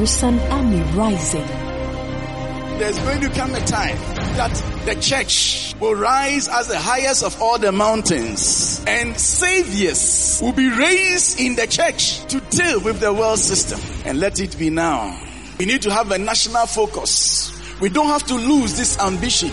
[0.00, 1.46] there is an army rising.
[2.78, 3.98] There's going to come a time
[4.38, 4.50] that
[4.86, 10.70] the church will rise as the highest of all the mountains and saviors will be
[10.70, 13.78] raised in the church to deal with the world system.
[14.06, 15.20] And let it be now.
[15.58, 17.52] We need to have a national focus.
[17.78, 19.50] We don't have to lose this ambition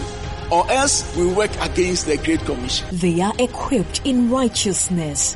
[0.49, 2.87] or else we work against the Great Commission.
[2.93, 5.35] They are equipped in righteousness.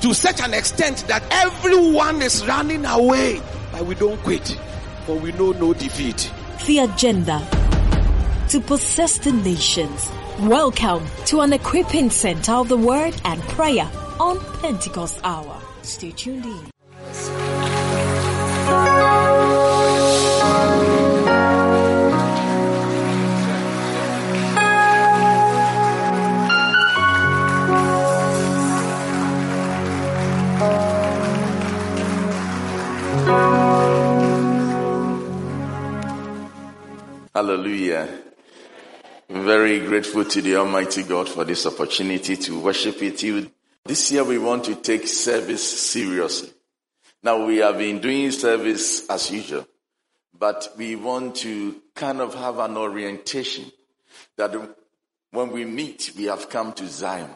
[0.00, 3.40] to such an extent that everyone is running away.
[3.72, 4.58] But we don't quit,
[5.04, 6.32] for we know no defeat.
[6.66, 7.46] The agenda
[8.48, 10.10] to possess the nations.
[10.40, 13.88] Welcome to an equipping center of the word and prayer
[14.18, 15.60] on Pentecost Hour.
[15.82, 16.70] Stay tuned in.
[37.32, 38.08] Hallelujah.
[39.28, 43.48] Very grateful to the Almighty God for this opportunity to worship with you.
[43.84, 46.50] This year we want to take service seriously.
[47.22, 49.64] Now we have been doing service as usual,
[50.36, 53.70] but we want to kind of have an orientation
[54.36, 54.52] that
[55.30, 57.30] when we meet, we have come to Zion,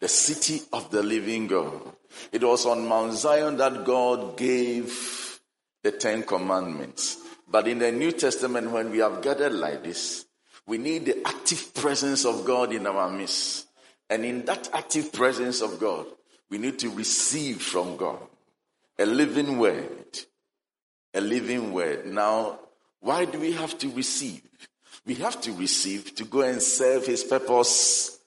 [0.00, 1.80] the city of the living God.
[2.32, 5.38] It was on Mount Zion that God gave
[5.84, 7.21] the Ten Commandments.
[7.52, 10.24] But in the New Testament, when we have gathered like this,
[10.66, 13.66] we need the active presence of God in our midst.
[14.08, 16.06] And in that active presence of God,
[16.48, 18.18] we need to receive from God
[18.98, 20.18] a living word.
[21.12, 22.06] A living word.
[22.06, 22.58] Now,
[23.00, 24.40] why do we have to receive?
[25.04, 28.18] We have to receive to go and serve His purpose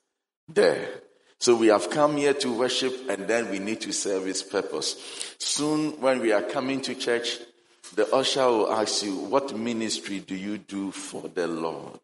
[0.47, 0.87] there.
[1.39, 4.95] So we have come here to worship and then we need to serve His purpose.
[5.39, 7.39] Soon, when we are coming to church,
[7.93, 11.99] the usher will ask you, What ministry do you do for the Lord?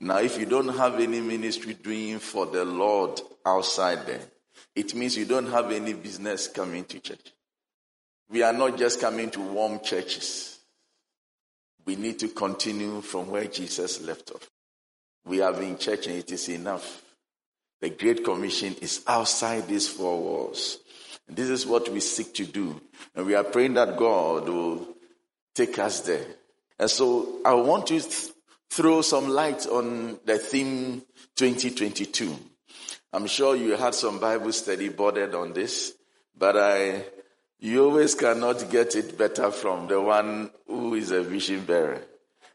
[0.00, 4.22] Now, if you don't have any ministry doing for the Lord outside there,
[4.74, 7.32] it means you don't have any business coming to church.
[8.30, 10.58] We are not just coming to warm churches.
[11.84, 14.48] We need to continue from where Jesus left off.
[15.24, 17.02] We have in church and it is enough.
[17.80, 20.78] The Great Commission is outside these four walls.
[21.30, 22.80] This is what we seek to do.
[23.14, 24.86] And we are praying that God will
[25.54, 26.26] take us there.
[26.78, 28.32] And so I want to th-
[28.70, 31.02] throw some light on the theme
[31.36, 32.36] 2022.
[33.12, 35.92] I'm sure you had some Bible study boarded on this,
[36.36, 37.04] but I,
[37.58, 42.02] you always cannot get it better from the one who is a vision bearer.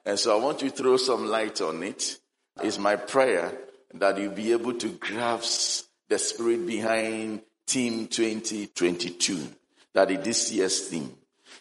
[0.06, 2.18] And so I want to throw some light on it.
[2.62, 3.52] It's my prayer
[3.94, 9.48] that you'll be able to grasp the spirit behind Team 2022.
[9.94, 11.16] That is this year's theme.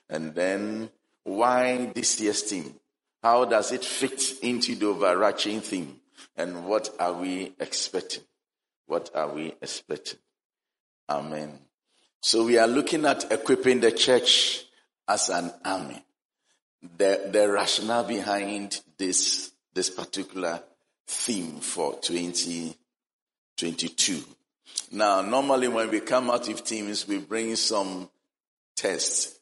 [0.08, 0.90] And then
[1.22, 2.74] why this year's theme?
[3.22, 6.00] How does it fit into the overarching theme?
[6.36, 8.24] And what are we expecting?
[8.86, 10.18] What are we expecting?
[11.08, 11.58] Amen.
[12.20, 14.64] So we are looking at equipping the church
[15.08, 16.02] as an army.
[16.98, 20.62] The, the rationale behind this, this particular
[21.06, 24.22] theme for 2022.
[24.90, 28.08] Now, normally when we come out with teams, we bring some
[28.76, 29.38] tests,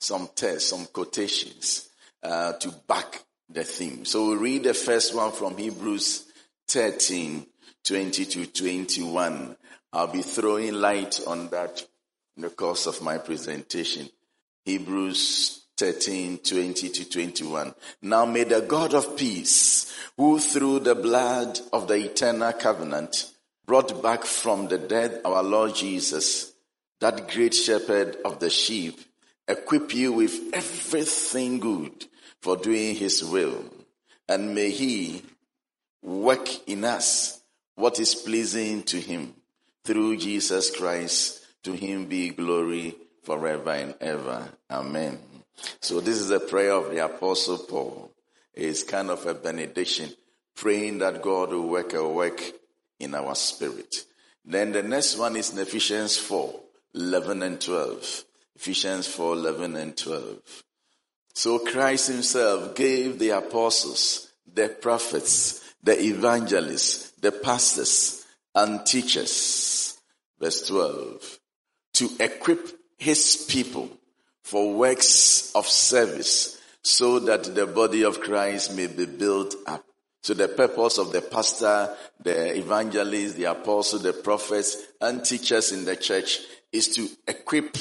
[0.00, 1.88] some tests, some quotations
[2.22, 4.04] uh, to back the theme.
[4.04, 6.24] So we read the first one from Hebrews
[6.68, 7.46] 13,
[7.84, 9.56] 20 to 21.
[9.92, 11.84] I'll be throwing light on that
[12.36, 14.08] in the course of my presentation.
[14.64, 17.74] Hebrews 13, 20 to 21.
[18.02, 23.32] Now may the God of peace, who through the blood of the eternal covenant
[23.70, 26.52] brought back from the dead our Lord Jesus,
[26.98, 28.98] that great shepherd of the sheep,
[29.46, 32.06] equip you with everything good
[32.40, 33.64] for doing his will.
[34.28, 35.22] And may he
[36.02, 37.40] work in us
[37.76, 39.34] what is pleasing to him
[39.84, 41.46] through Jesus Christ.
[41.62, 44.48] To him be glory forever and ever.
[44.68, 45.20] Amen.
[45.80, 48.10] So this is a prayer of the apostle Paul.
[48.52, 50.10] It's kind of a benediction,
[50.56, 52.42] praying that God will work a work
[53.00, 54.04] in our spirit.
[54.44, 56.54] Then the next one is in Ephesians 4,
[56.94, 58.24] 11 and 12.
[58.56, 60.62] Ephesians 4, 11 and 12.
[61.34, 68.24] So Christ himself gave the apostles, the prophets, the evangelists, the pastors,
[68.54, 69.98] and teachers.
[70.38, 71.38] Verse 12.
[71.94, 72.68] To equip
[72.98, 73.90] his people
[74.42, 79.84] for works of service so that the body of Christ may be built up.
[80.22, 85.84] So the purpose of the pastor, the evangelist, the apostle, the prophets, and teachers in
[85.84, 86.40] the church
[86.72, 87.76] is to equip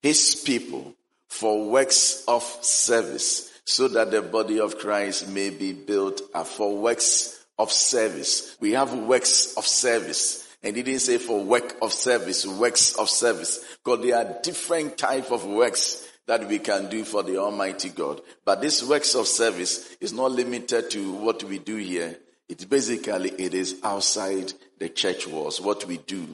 [0.00, 0.94] his people
[1.28, 6.76] for works of service so that the body of Christ may be built up for
[6.76, 8.56] works of service.
[8.60, 10.42] We have works of service.
[10.62, 14.96] And he didn't say for work of service, works of service, because there are different
[14.96, 18.20] type of works that we can do for the Almighty God.
[18.44, 22.18] But this works of service is not limited to what we do here.
[22.48, 26.26] It's basically, it is outside the church walls, what we do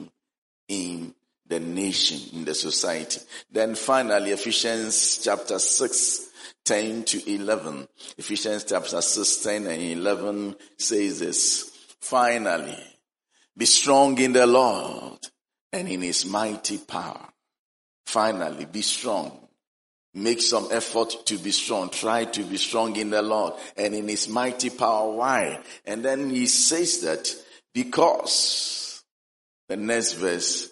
[0.67, 1.13] in
[1.47, 3.21] the nation, in the society.
[3.51, 6.29] Then finally, Ephesians chapter 6,
[6.63, 7.87] 10 to 11.
[8.17, 11.69] Ephesians chapter 6, 10 and 11 says this.
[11.99, 12.77] Finally,
[13.55, 15.19] be strong in the Lord
[15.73, 17.27] and in his mighty power.
[18.05, 19.40] Finally, be strong.
[20.13, 21.89] Make some effort to be strong.
[21.89, 25.11] Try to be strong in the Lord and in his mighty power.
[25.11, 25.59] Why?
[25.85, 27.33] And then he says that
[27.73, 29.03] because
[29.69, 30.69] the next verse,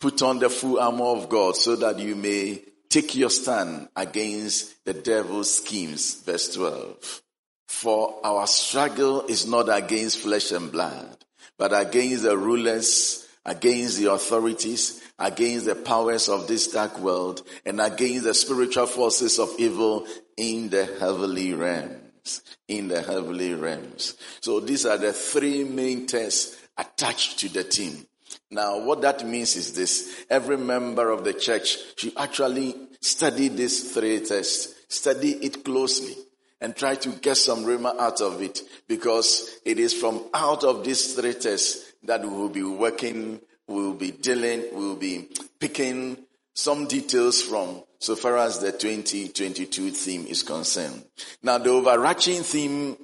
[0.00, 4.84] put on the full armor of God so that you may take your stand against
[4.84, 6.20] the devil's schemes.
[6.22, 7.22] Verse 12.
[7.68, 11.16] For our struggle is not against flesh and blood,
[11.56, 17.80] but against the rulers, against the authorities, against the powers of this dark world, and
[17.80, 20.06] against the spiritual forces of evil
[20.36, 22.42] in the heavenly realms.
[22.68, 24.14] In the heavenly realms.
[24.40, 28.06] So these are the three main tests attached to the team.
[28.50, 30.24] Now, what that means is this.
[30.28, 36.14] Every member of the church should actually study these three tests, study it closely,
[36.60, 40.84] and try to get some rhema out of it, because it is from out of
[40.84, 45.28] these three tests that we will be working, we will be dealing, we will be
[45.58, 46.16] picking
[46.54, 51.04] some details from so far as the 2022 theme is concerned.
[51.42, 52.96] Now, the overarching theme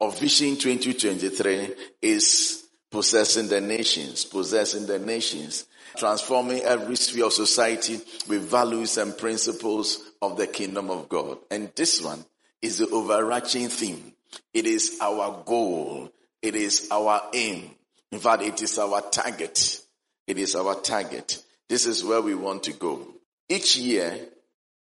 [0.00, 5.66] of Vision 2023 is possessing the nations, possessing the nations,
[5.96, 11.38] transforming every sphere of society with values and principles of the kingdom of God.
[11.50, 12.24] And this one
[12.60, 14.12] is the overarching theme.
[14.52, 16.10] It is our goal.
[16.42, 17.70] It is our aim.
[18.12, 19.80] In fact, it is our target.
[20.26, 21.42] It is our target.
[21.68, 23.06] This is where we want to go.
[23.48, 24.28] Each year,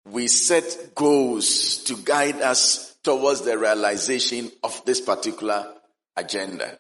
[0.07, 5.67] we set goals to guide us towards the realization of this particular
[6.17, 6.79] agenda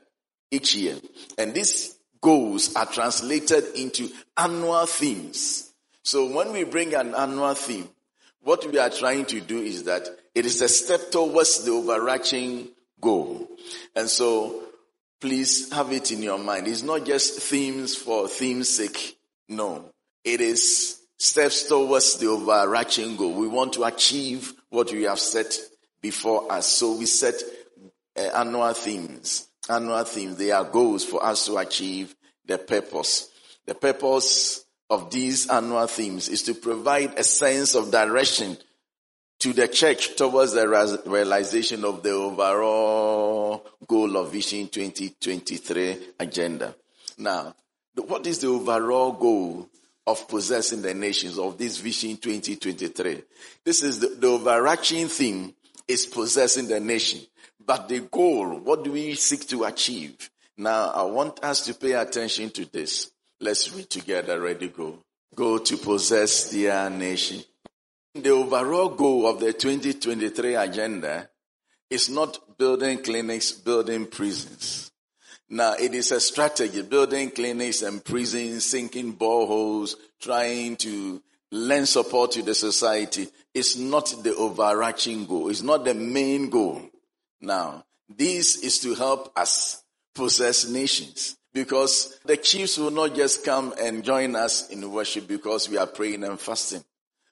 [0.50, 0.97] each year.
[1.37, 5.71] And these goals are translated into annual themes.
[6.03, 7.89] So when we bring an annual theme,
[8.43, 12.69] what we are trying to do is that it is a step towards the overarching
[13.00, 13.47] goal.
[13.95, 14.68] And so
[15.20, 16.69] please have it in your mind.
[16.69, 19.19] It's not just themes for theme's sake.
[19.49, 19.91] No.
[20.25, 23.35] It is steps towards the overarching goal.
[23.35, 25.59] We want to achieve what we have set
[26.00, 26.67] before us.
[26.69, 27.35] So we set
[28.17, 30.37] uh, annual themes annual themes.
[30.37, 32.14] They are goals for us to achieve
[32.47, 33.31] the purpose.
[33.67, 38.57] The purpose of these annual themes is to provide a sense of direction
[39.40, 46.75] to the church towards the realization of the overall goal of Vision 2023 agenda.
[47.18, 47.54] Now,
[47.95, 49.68] what is the overall goal
[50.07, 53.23] of possessing the nations of this Vision 2023?
[53.64, 55.54] This is the, the overarching theme
[55.87, 57.21] is possessing the nation.
[57.64, 60.30] But the goal, what do we seek to achieve?
[60.57, 63.11] Now, I want us to pay attention to this.
[63.40, 64.40] Let's read together.
[64.40, 64.99] Ready, go.
[65.35, 67.45] Go to possess their nation.
[68.15, 71.29] The overall goal of the 2023 agenda
[71.91, 74.91] is not building clinics, building prisons.
[75.50, 82.33] Now, it is a strategy, building clinics and prisons, sinking boreholes, trying to lend support
[82.33, 83.29] to the society.
[83.55, 85.49] It's not the overarching goal.
[85.49, 86.83] It's not the main goal.
[87.41, 89.83] Now, this is to help us
[90.15, 95.69] possess nations because the chiefs will not just come and join us in worship because
[95.69, 96.85] we are praying and fasting.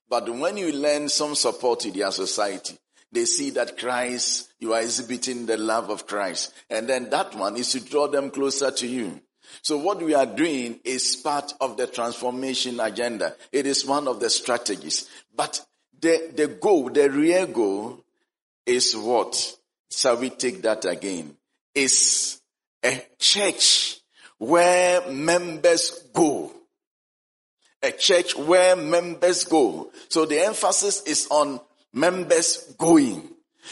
[0.09, 2.79] But when you lend some support to their society,
[3.13, 6.53] they see that Christ, you are exhibiting the love of Christ.
[6.71, 9.21] And then that one is to draw them closer to you.
[9.63, 13.37] So what we are doing is part of the transformation agenda.
[13.53, 15.09] It is one of the strategies.
[15.35, 15.65] But
[16.01, 18.05] the, the goal, the real goal
[18.67, 19.57] is what?
[19.91, 21.37] shall we take that again?
[21.75, 22.41] Is
[22.85, 24.01] a church
[24.39, 26.53] where members go.
[27.87, 29.93] A church where members go.
[30.09, 31.61] So the emphasis is on
[31.93, 33.29] members going.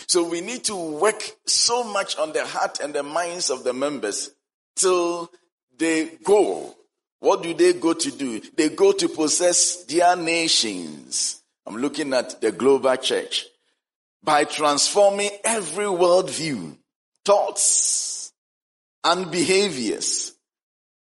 [0.06, 3.72] So we need to work so much on the heart and the minds of the
[3.72, 4.30] members
[4.76, 5.32] till
[5.76, 6.76] they go.
[7.18, 8.40] What do they go to do?
[8.56, 11.42] They go to possess their nations.
[11.66, 13.46] I'm looking at the global church
[14.22, 16.76] by transforming every worldview,
[17.24, 18.32] thoughts,
[19.02, 20.33] and behaviors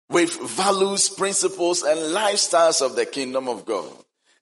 [0.08, 3.90] with values, principles, and lifestyles of the kingdom of God,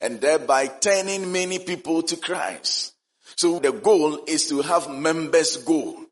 [0.01, 2.95] and thereby turning many people to Christ.
[3.37, 6.05] So the goal is to have members go.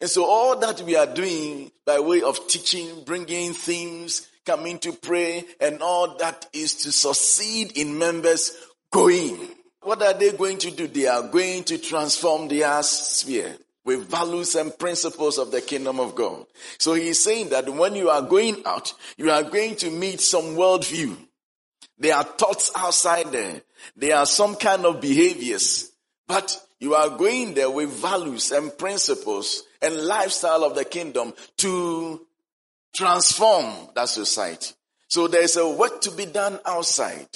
[0.00, 4.92] And so all that we are doing by way of teaching, bringing themes, coming to
[4.92, 8.52] pray, and all that is to succeed in members
[8.90, 9.38] going.
[9.82, 10.86] What are they going to do?
[10.86, 16.14] They are going to transform their sphere with values and principles of the kingdom of
[16.14, 16.46] God.
[16.78, 20.56] So he's saying that when you are going out, you are going to meet some
[20.56, 21.16] worldview.
[21.98, 23.62] There are thoughts outside there.
[23.96, 25.90] There are some kind of behaviors,
[26.26, 32.26] but you are going there with values and principles and lifestyle of the kingdom to
[32.94, 34.74] transform that society.
[35.08, 37.28] So there's a work to be done outside.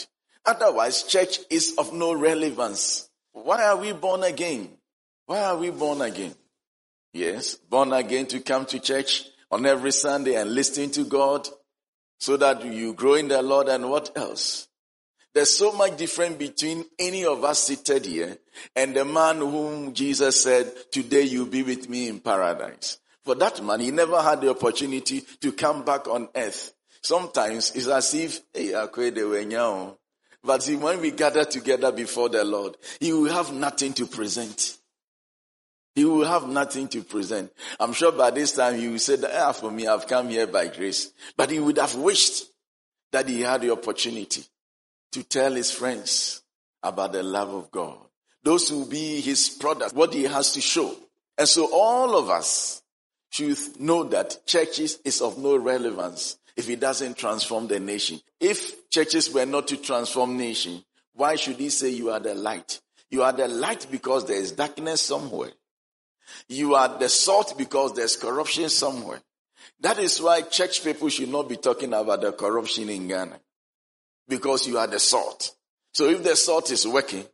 [0.46, 3.08] Otherwise, church is of no relevance.
[3.32, 4.68] Why are we born again?
[5.26, 6.34] Why are we born again?
[7.12, 11.48] Yes, born again to come to church on every Sunday and listen to God
[12.18, 14.68] so that you grow in the Lord and what else?
[15.32, 18.38] There's so much difference between any of us seated here
[18.76, 22.98] and the man whom Jesus said, today you'll be with me in paradise.
[23.24, 26.74] For that man, he never had the opportunity to come back on earth.
[27.02, 28.72] Sometimes it's as if, hey,
[30.44, 34.76] but see, when we gather together before the Lord, He will have nothing to present.
[35.94, 37.52] He will have nothing to present.
[37.78, 40.66] I'm sure by this time he will say ah, for me, I've come here by
[40.66, 41.12] grace.
[41.36, 42.46] But he would have wished
[43.12, 44.44] that he had the opportunity
[45.12, 46.42] to tell his friends
[46.82, 47.98] about the love of God.
[48.42, 50.94] Those will be his product, what he has to show.
[51.38, 52.82] And so all of us
[53.30, 58.20] should know that churches is of no relevance if it doesn't transform the nation.
[58.40, 60.84] If churches were not to transform nation,
[61.14, 62.80] why should he say you are the light?
[63.10, 65.52] You are the light because there is darkness somewhere.
[66.48, 69.20] You are the salt because there's corruption somewhere.
[69.80, 73.38] That is why church people should not be talking about the corruption in Ghana.
[74.28, 75.54] Because you are the salt.
[75.92, 77.24] So if the salt is working,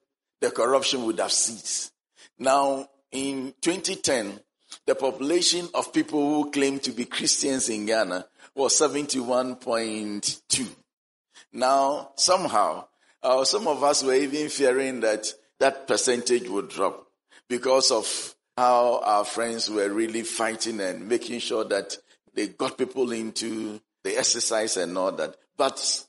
[0.40, 1.92] the corruption would have ceased.
[2.38, 4.40] Now, in 2010,
[4.86, 10.68] the population of people who claim to be Christians in Ghana was 71.2.
[11.52, 12.86] Now, somehow,
[13.22, 15.26] uh, some of us were even fearing that
[15.58, 17.06] that percentage would drop
[17.48, 21.96] because of how our friends were really fighting and making sure that
[22.34, 25.34] they got people into the exercise and all that.
[25.56, 26.04] But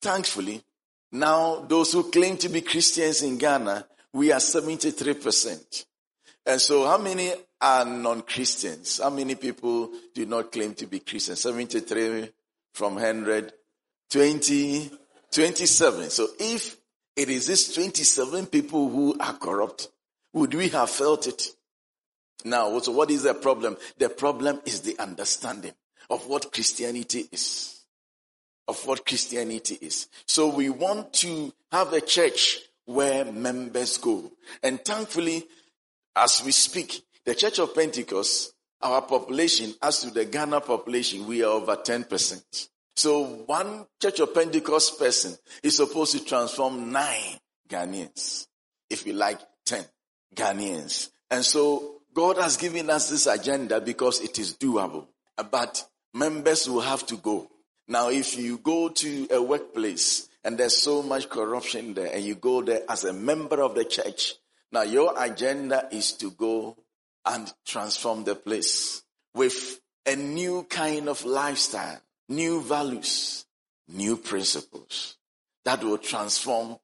[0.00, 0.62] thankfully,
[1.10, 5.84] now those who claim to be Christians in Ghana, we are 73%.
[6.46, 9.00] And so how many are non-Christians?
[9.02, 11.40] How many people do not claim to be Christians?
[11.40, 12.30] 73
[12.72, 13.52] from 100,
[14.10, 14.90] 20,
[15.32, 16.10] 27.
[16.10, 16.76] So if
[17.16, 19.88] it is these 27 people who are corrupt,
[20.34, 21.48] would we have felt it?
[22.46, 23.76] Now, so what is the problem?
[23.98, 25.72] The problem is the understanding
[26.08, 27.82] of what Christianity is.
[28.68, 30.08] Of what Christianity is.
[30.26, 34.32] So we want to have a church where members go.
[34.62, 35.44] And thankfully,
[36.14, 41.42] as we speak, the Church of Pentecost, our population, as to the Ghana population, we
[41.42, 42.68] are over 10%.
[42.94, 47.38] So one Church of Pentecost person is supposed to transform nine
[47.68, 48.46] Ghanaians.
[48.88, 49.84] If you like, 10
[50.34, 51.10] Ghanaians.
[51.30, 55.06] And so God has given us this agenda because it is doable.
[55.50, 57.50] But members will have to go.
[57.88, 62.34] Now, if you go to a workplace and there's so much corruption there and you
[62.34, 64.36] go there as a member of the church,
[64.72, 66.78] now your agenda is to go
[67.26, 69.02] and transform the place
[69.34, 73.44] with a new kind of lifestyle, new values,
[73.88, 75.18] new principles
[75.66, 76.78] that will transform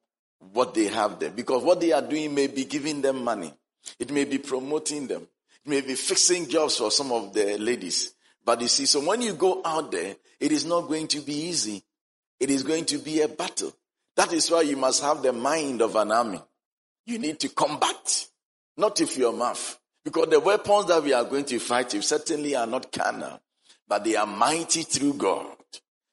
[0.51, 1.31] what they have there.
[1.31, 3.51] Because what they are doing may be giving them money.
[3.99, 5.27] It may be promoting them.
[5.65, 8.13] It may be fixing jobs for some of the ladies.
[8.45, 11.33] But you see, so when you go out there, it is not going to be
[11.33, 11.83] easy.
[12.39, 13.73] It is going to be a battle.
[14.15, 16.41] That is why you must have the mind of an army.
[17.05, 18.27] You need to combat,
[18.77, 19.79] not with your mouth.
[20.03, 23.39] Because the weapons that we are going to fight with certainly are not carnal,
[23.87, 25.55] but they are mighty through God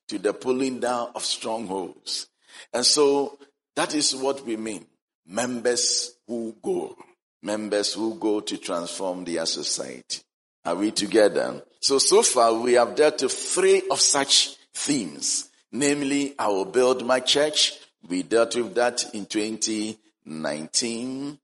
[0.09, 2.29] to the pulling down of strongholds.
[2.73, 3.39] And so
[3.75, 4.87] that is what we mean.
[5.27, 6.97] Members who go
[7.43, 10.21] members who go to transform their society.
[10.65, 11.63] Are we together?
[11.81, 15.49] So, so far we have dealt with three of such themes.
[15.73, 17.79] Namely, I will build my church.
[18.09, 21.39] We dealt with that in 2019.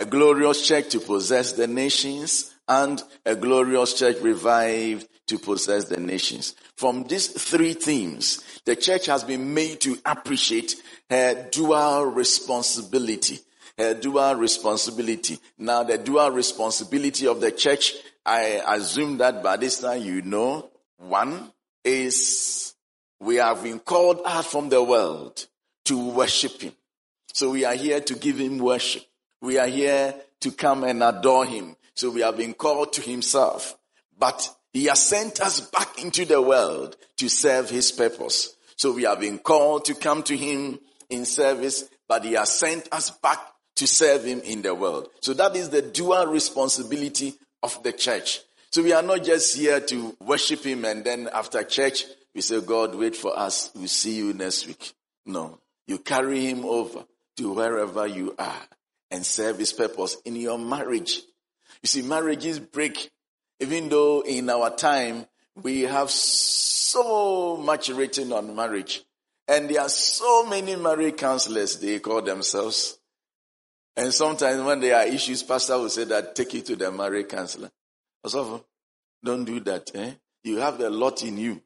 [0.00, 6.00] a glorious church to possess the nations, and a glorious church revived to possess the
[6.00, 6.54] nations.
[6.74, 10.74] From these three themes, the church has been made to appreciate
[11.10, 13.40] her dual responsibility.
[13.80, 15.38] Her dual responsibility.
[15.56, 17.94] Now, the dual responsibility of the church,
[18.26, 20.68] I assume that by this time you know.
[20.98, 21.50] One
[21.82, 22.74] is
[23.20, 25.46] we have been called out from the world
[25.86, 26.74] to worship Him.
[27.32, 29.02] So we are here to give Him worship.
[29.40, 31.74] We are here to come and adore Him.
[31.94, 33.78] So we have been called to Himself.
[34.18, 38.54] But He has sent us back into the world to serve His purpose.
[38.76, 42.86] So we have been called to come to Him in service, but He has sent
[42.92, 43.38] us back
[43.80, 45.08] to serve Him in the world.
[45.22, 47.32] So that is the dual responsibility
[47.62, 48.40] of the church.
[48.70, 52.60] So we are not just here to worship Him and then after church, we say,
[52.60, 53.70] God, wait for us.
[53.74, 54.92] We'll see you next week.
[55.24, 55.58] No.
[55.86, 57.06] You carry Him over
[57.38, 58.62] to wherever you are
[59.10, 61.22] and serve His purpose in your marriage.
[61.82, 63.10] You see, marriages break,
[63.60, 65.24] even though in our time
[65.62, 69.02] we have so much written on marriage.
[69.48, 72.98] And there are so many marriage counselors, they call themselves.
[74.00, 77.28] And sometimes when there are issues, pastor will say that take it to the marriage
[77.28, 77.70] counselor.
[78.24, 78.64] Also,
[79.22, 79.90] don't do that.
[79.94, 80.12] Eh?
[80.42, 81.60] You have a lot in you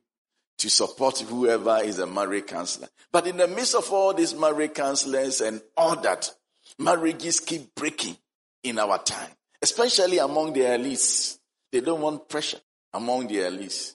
[0.58, 2.88] to support whoever is a marriage counselor.
[3.12, 6.28] But in the midst of all these marriage counselors and all that,
[6.76, 8.16] marriages keep breaking
[8.64, 9.30] in our time,
[9.62, 11.38] especially among the elites.
[11.70, 12.58] They don't want pressure
[12.92, 13.94] among the elites.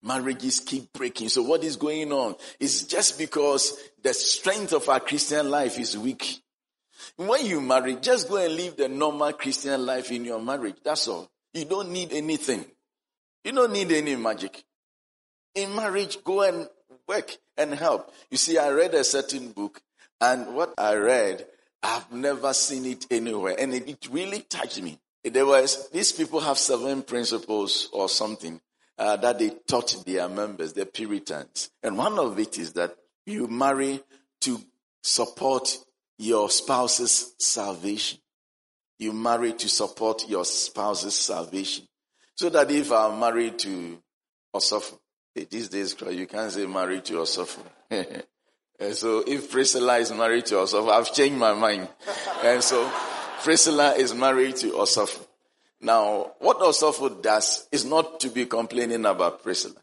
[0.00, 1.28] Marriages keep breaking.
[1.28, 2.36] So what is going on?
[2.60, 6.40] It's just because the strength of our Christian life is weak.
[7.16, 10.76] When you marry, just go and live the normal Christian life in your marriage.
[10.82, 11.28] That's all.
[11.52, 12.64] You don't need anything.
[13.44, 14.62] You don't need any magic.
[15.54, 16.68] In marriage, go and
[17.08, 18.12] work and help.
[18.30, 19.80] You see, I read a certain book,
[20.20, 21.46] and what I read,
[21.82, 24.98] I've never seen it anywhere, and it, it really touched me.
[25.24, 28.60] There was these people have seven principles or something
[28.98, 32.94] uh, that they taught their members, the Puritans, and one of it is that
[33.26, 34.00] you marry
[34.42, 34.60] to
[35.02, 35.76] support
[36.20, 38.18] your spouse's salvation.
[38.98, 41.88] You marry to support your spouse's salvation.
[42.34, 43.98] So that if I'm married to
[44.54, 44.98] Osofo,
[45.34, 47.24] these days, you can't say married to
[47.90, 51.88] and so if Priscilla is married to yourself, I've changed my mind.
[52.44, 52.90] and so
[53.42, 55.26] Priscilla is married to Osofo.
[55.80, 59.80] Now, what Osofo does is not to be complaining about Priscilla,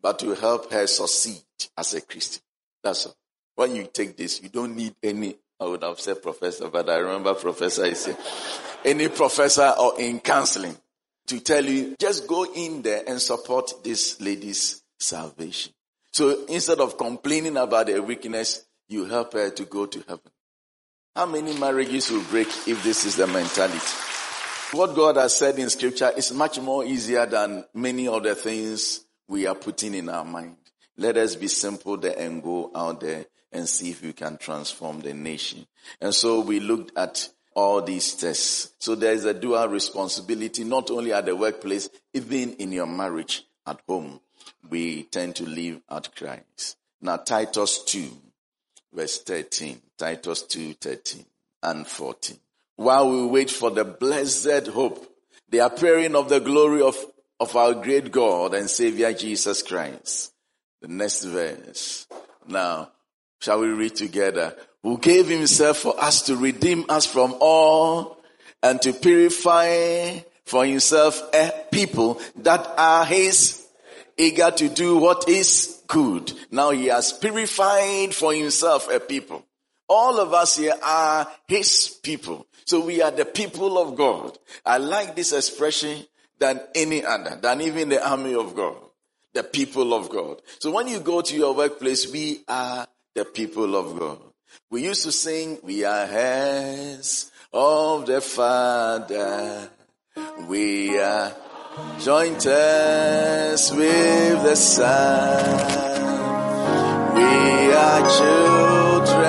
[0.00, 1.42] but to help her succeed
[1.76, 2.42] as a Christian.
[2.82, 3.16] That's all.
[3.56, 6.96] When you take this, you don't need any, I would have said professor, but I
[6.98, 8.16] remember professor is here.
[8.84, 10.76] Any professor or in counseling
[11.26, 15.72] to tell you, just go in there and support this lady's salvation.
[16.12, 20.30] So instead of complaining about her weakness, you help her to go to heaven.
[21.14, 23.80] How many marriages will break if this is the mentality?
[24.72, 29.46] What God has said in scripture is much more easier than many other things we
[29.46, 30.56] are putting in our mind.
[30.98, 35.00] Let us be simple there and go out there and see if we can transform
[35.00, 35.66] the nation.
[36.00, 38.74] And so we looked at all these tests.
[38.78, 43.44] So there is a dual responsibility, not only at the workplace, even in your marriage
[43.66, 44.20] at home.
[44.68, 46.76] We tend to live at Christ.
[47.00, 48.08] Now Titus 2,
[48.92, 49.80] verse 13.
[49.96, 51.24] Titus 2, 13
[51.62, 52.38] and 14.
[52.76, 55.10] While we wait for the blessed hope,
[55.48, 56.96] the appearing of the glory of,
[57.40, 60.32] of our great God and Savior Jesus Christ.
[60.82, 62.06] The next verse.
[62.46, 62.90] Now,
[63.40, 64.56] shall we read together?
[64.86, 68.22] who gave himself for us to redeem us from all
[68.62, 73.66] and to purify for himself a people that are his
[74.16, 76.32] eager to do what is good.
[76.52, 79.44] Now he has purified for himself a people.
[79.88, 82.46] All of us here are his people.
[82.64, 84.38] So we are the people of God.
[84.64, 86.06] I like this expression
[86.38, 88.76] than any other, than even the army of God.
[89.34, 90.42] The people of God.
[90.60, 94.18] So when you go to your workplace, we are the people of God.
[94.70, 99.70] We used to sing, we are heirs of the Father.
[100.46, 101.34] We are
[101.98, 105.56] joint heirs with the Son.
[107.16, 109.24] We are children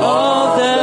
[0.00, 0.81] of the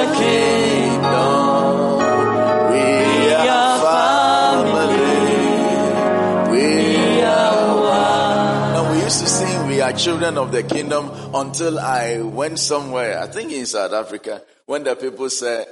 [9.89, 13.17] are children of the kingdom until I went somewhere.
[13.19, 15.65] I think in South Africa, when the people said,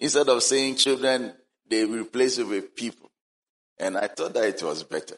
[0.00, 1.32] instead of saying children,
[1.68, 3.10] they replaced it with people.
[3.78, 5.16] And I thought that it was better.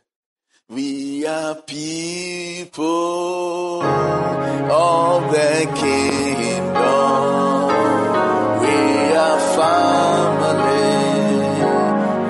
[0.69, 6.75] We are people of the kingdom.
[8.61, 8.77] We
[9.17, 10.93] are family.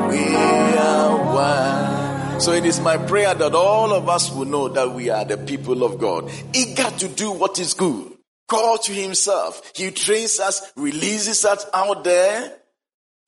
[0.09, 0.25] We
[0.79, 1.76] are one.
[2.39, 5.39] So it is my prayer that all of us will know that we are the
[5.39, 8.13] people of God, eager to do what is good.
[8.47, 9.73] Call to himself.
[9.75, 12.53] He trains us, releases us out there,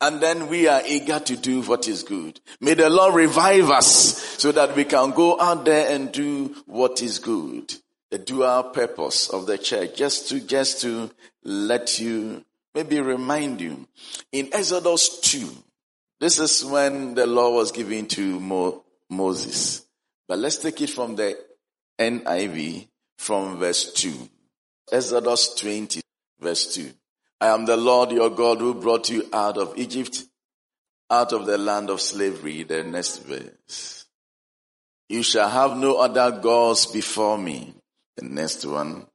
[0.01, 2.39] and then we are eager to do what is good.
[2.61, 7.03] May the Lord revive us so that we can go out there and do what
[7.03, 7.75] is good.
[8.11, 11.11] The dual purpose of the church, just to, just to
[11.43, 12.45] let you,
[12.75, 13.89] maybe remind you.
[14.33, 15.49] In Exodus 2,
[16.21, 19.87] this is when the law was given to Mo- Moses.
[20.27, 21.39] But let's take it from the
[21.99, 24.13] NIV from verse 2.
[24.93, 26.01] Exodus 20
[26.41, 26.91] verse 2.
[27.41, 30.25] I am the Lord your God who brought you out of Egypt,
[31.11, 32.65] out of the land of slavery.
[32.65, 34.07] The next verse.
[35.09, 37.75] You shall have no other gods before me.
[38.17, 39.07] The next one.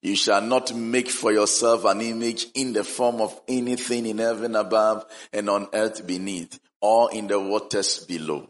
[0.00, 4.56] You shall not make for yourself an image in the form of anything in heaven
[4.56, 8.48] above and on earth beneath or in the waters below.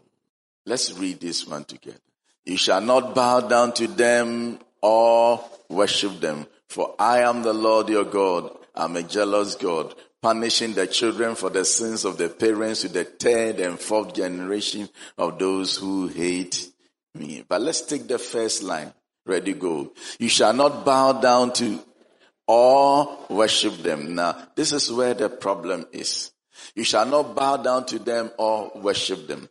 [0.65, 1.97] Let's read this one together.
[2.45, 7.89] You shall not bow down to them or worship them for I am the Lord
[7.89, 8.49] your God.
[8.73, 13.03] I'm a jealous God, punishing the children for the sins of the parents to the
[13.03, 16.67] third and fourth generation of those who hate
[17.13, 17.45] me.
[17.47, 18.91] But let's take the first line.
[19.23, 19.93] Ready, go.
[20.17, 21.79] You shall not bow down to
[22.47, 24.15] or worship them.
[24.15, 26.31] Now, this is where the problem is.
[26.73, 29.47] You shall not bow down to them or worship them.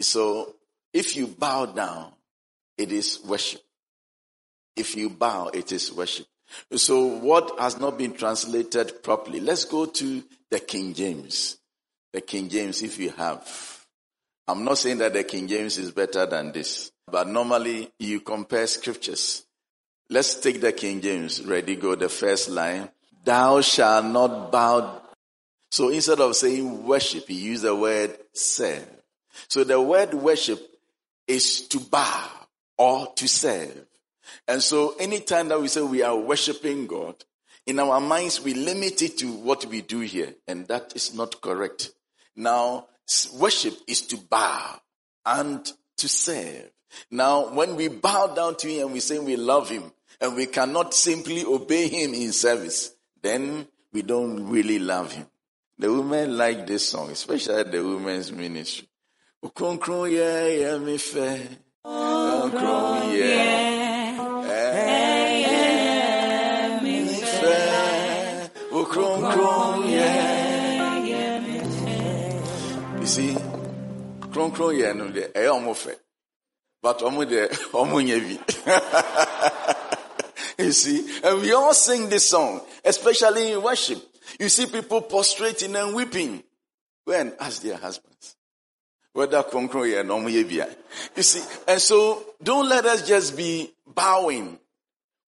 [0.00, 0.54] So,
[0.92, 2.12] if you bow down,
[2.76, 3.62] it is worship.
[4.76, 6.26] If you bow, it is worship.
[6.76, 9.40] So what has not been translated properly?
[9.40, 11.58] Let's go to the King James.
[12.12, 13.86] The King James, if you have.
[14.46, 18.66] I'm not saying that the King James is better than this, but normally you compare
[18.66, 19.44] scriptures.
[20.10, 21.42] Let's take the King James.
[21.42, 21.94] Ready, go.
[21.94, 22.90] The first line.
[23.24, 25.00] Thou shalt not bow.
[25.70, 28.86] So instead of saying worship, he used the word serve.
[29.48, 30.60] So the word worship
[31.26, 32.30] is to bow
[32.78, 33.86] or to serve.
[34.48, 37.16] And so anytime that we say we are worshiping God,
[37.66, 41.40] in our minds we limit it to what we do here, and that is not
[41.40, 41.90] correct.
[42.36, 42.86] Now,
[43.34, 44.80] worship is to bow
[45.24, 45.64] and
[45.98, 46.70] to serve.
[47.10, 50.46] Now, when we bow down to Him and we say we love Him, and we
[50.46, 52.92] cannot simply obey Him in service,
[53.22, 55.26] then we don't really love Him.
[55.78, 58.88] The women like this song, especially the women's ministry.
[60.10, 60.96] Yeah, yeah, me
[69.92, 70.60] yeah.
[73.00, 73.36] You see,
[74.32, 75.94] kron kron yɛ no deɛ ɛyɛ ɔmo fɛ
[76.80, 78.38] but ɔmo deɛ ɔmo nyɛ bi.
[80.56, 84.00] You see, and we all sing this song, especially in worship.
[84.40, 86.42] You see people prostrating and weeping.
[87.04, 88.36] When as their husbands
[89.14, 90.76] whether kron kron yɛ no ɔmo yɛ bi.
[91.16, 94.58] You see, and so don't let us just be bowing.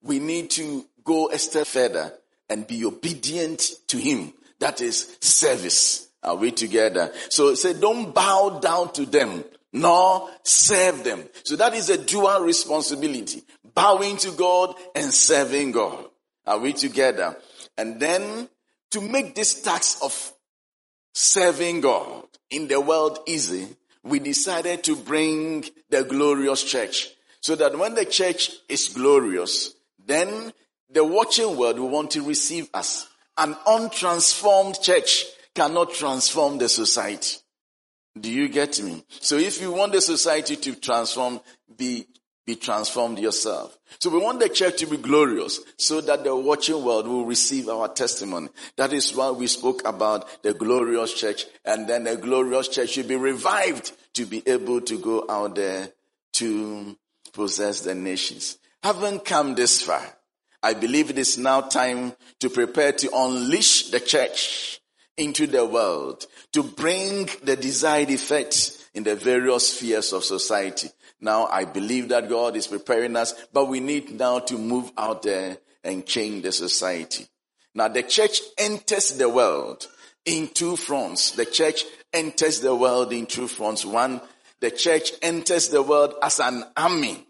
[0.02, 2.12] We need to go a step further
[2.50, 4.32] and be obedient to Him.
[4.58, 6.08] That is service.
[6.22, 7.12] Are we together?
[7.28, 11.22] So say, don't bow down to them, nor serve them.
[11.44, 13.44] So that is a dual responsibility.
[13.74, 16.04] Bowing to God and serving God.
[16.44, 17.36] Are we together?
[17.78, 18.48] And then
[18.90, 20.32] to make this task of
[21.16, 23.66] serving God in the world easy,
[24.02, 27.08] we decided to bring the glorious church.
[27.40, 29.74] So that when the church is glorious,
[30.04, 30.52] then
[30.90, 33.08] the watching world will want to receive us.
[33.38, 35.24] An untransformed church
[35.54, 37.38] cannot transform the society.
[38.18, 39.02] Do you get me?
[39.08, 41.40] So if you want the society to transform,
[41.76, 42.06] be,
[42.46, 43.76] be transformed yourself.
[43.98, 47.68] So we want the church to be glorious so that the watching world will receive
[47.68, 48.48] our testimony.
[48.76, 53.08] That is why we spoke about the glorious church and then the glorious church should
[53.08, 55.90] be revived to be able to go out there
[56.34, 56.96] to
[57.32, 58.58] possess the nations.
[58.82, 60.02] Haven't come this far.
[60.62, 64.80] I believe it is now time to prepare to unleash the church
[65.16, 70.88] into the world, to bring the desired effect in the various spheres of society.
[71.20, 75.22] Now I believe that God is preparing us, but we need now to move out
[75.22, 77.26] there and change the society.
[77.74, 79.86] Now the church enters the world
[80.24, 81.32] in two fronts.
[81.32, 83.84] The church enters the world in two fronts.
[83.84, 84.20] One,
[84.60, 87.26] the church enters the world as an army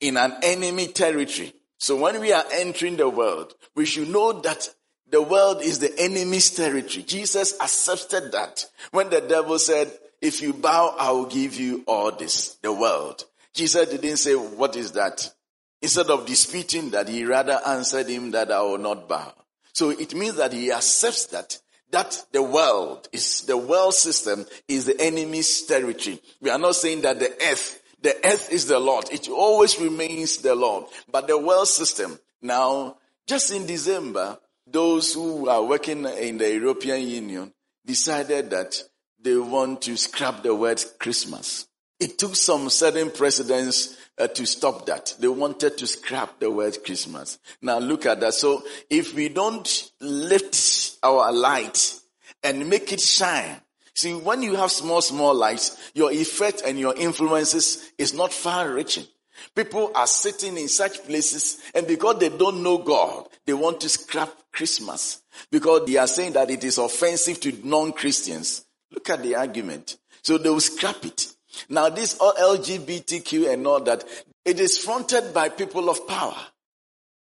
[0.00, 1.52] in an enemy territory.
[1.78, 4.68] So when we are entering the world, we should know that
[5.08, 7.04] the world is the enemy's territory.
[7.04, 9.90] Jesus accepted that when the devil said,
[10.26, 13.24] if you bow, I will give you all this, the world.
[13.54, 15.32] Jesus didn't say, what is that?
[15.80, 19.32] Instead of disputing that, he rather answered him that I will not bow.
[19.72, 21.58] So it means that he accepts that
[21.92, 26.20] that the world is the world system is the enemy's territory.
[26.40, 29.06] We are not saying that the earth, the earth is the Lord.
[29.12, 30.86] It always remains the Lord.
[31.10, 37.06] But the world system, now, just in December, those who are working in the European
[37.06, 37.52] Union
[37.84, 38.82] decided that
[39.20, 41.66] they want to scrap the word Christmas.
[41.98, 45.14] It took some certain presidents uh, to stop that.
[45.18, 47.38] They wanted to scrap the word Christmas.
[47.62, 48.34] Now look at that.
[48.34, 51.98] So if we don't lift our light
[52.42, 53.60] and make it shine,
[53.94, 58.70] see when you have small, small lights, your effect and your influences is not far
[58.72, 59.06] reaching.
[59.54, 63.88] People are sitting in such places and because they don't know God, they want to
[63.88, 68.65] scrap Christmas because they are saying that it is offensive to non-Christians.
[68.92, 69.98] Look at the argument.
[70.22, 71.26] So they will scrap it.
[71.68, 74.04] Now this all LGBTQ and all that,
[74.44, 76.36] it is fronted by people of power,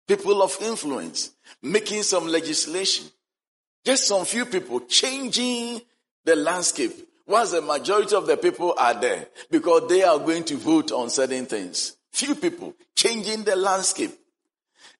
[0.07, 3.07] people of influence, making some legislation.
[3.83, 5.81] Just some few people changing
[6.23, 6.91] the landscape.
[7.27, 11.09] Whilst the majority of the people are there because they are going to vote on
[11.09, 11.95] certain things.
[12.11, 14.11] Few people changing the landscape.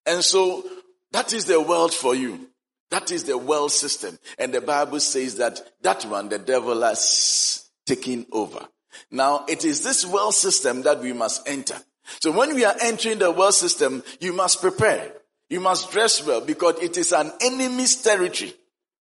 [0.06, 0.64] And so
[1.12, 2.48] that is the world for you.
[2.96, 4.18] That is the world system.
[4.38, 8.66] And the Bible says that that one, the devil has taken over.
[9.12, 11.76] Now, it is this world system that we must enter.
[12.22, 15.12] So when we are entering the world system, you must prepare.
[15.50, 18.54] You must dress well because it is an enemy's territory.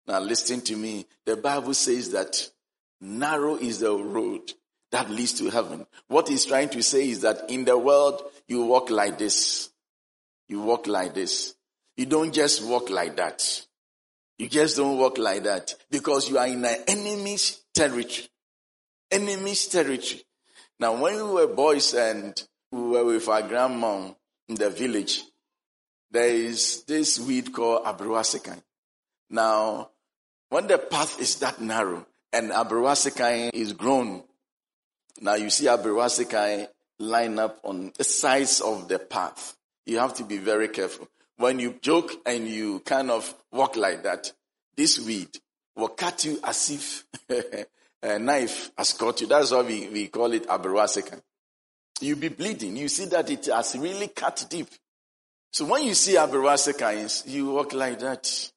[0.07, 1.05] Now listen to me.
[1.25, 2.49] The Bible says that
[3.01, 4.53] narrow is the road
[4.93, 5.85] that leads to heaven.
[6.07, 9.69] What he's trying to say is that in the world, you walk like this.
[10.47, 11.55] You walk like this.
[11.97, 13.65] You don't just walk like that.
[14.41, 18.27] You just don't walk like that because you are in an enemy's territory
[19.11, 20.23] enemy's territory.
[20.79, 24.11] Now, when we were boys and we were with our grandma
[24.47, 25.21] in the village,
[26.09, 28.61] there is this weed called abroasican.
[29.29, 29.91] Now,
[30.49, 34.23] when the path is that narrow and abroasican is grown,
[35.19, 36.67] now you see abroasican
[36.99, 39.55] line up on the sides of the path.
[39.85, 41.07] You have to be very careful.
[41.41, 44.31] When you joke and you kind of walk like that,
[44.77, 45.27] this weed
[45.75, 47.65] will cut you as if
[48.03, 49.27] a knife has cut you.
[49.27, 51.19] That's why we, we call it aberwasika.
[51.99, 52.77] You'll be bleeding.
[52.77, 54.67] You see that it has really cut deep.
[55.51, 58.51] So when you see aberwasika, you walk like that.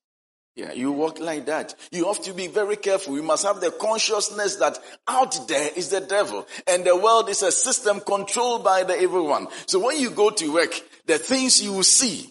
[0.54, 1.74] Yeah, you walk like that.
[1.90, 3.16] You have to be very careful.
[3.16, 7.42] You must have the consciousness that out there is the devil and the world is
[7.42, 9.48] a system controlled by the evil one.
[9.64, 12.30] So when you go to work, the things you will see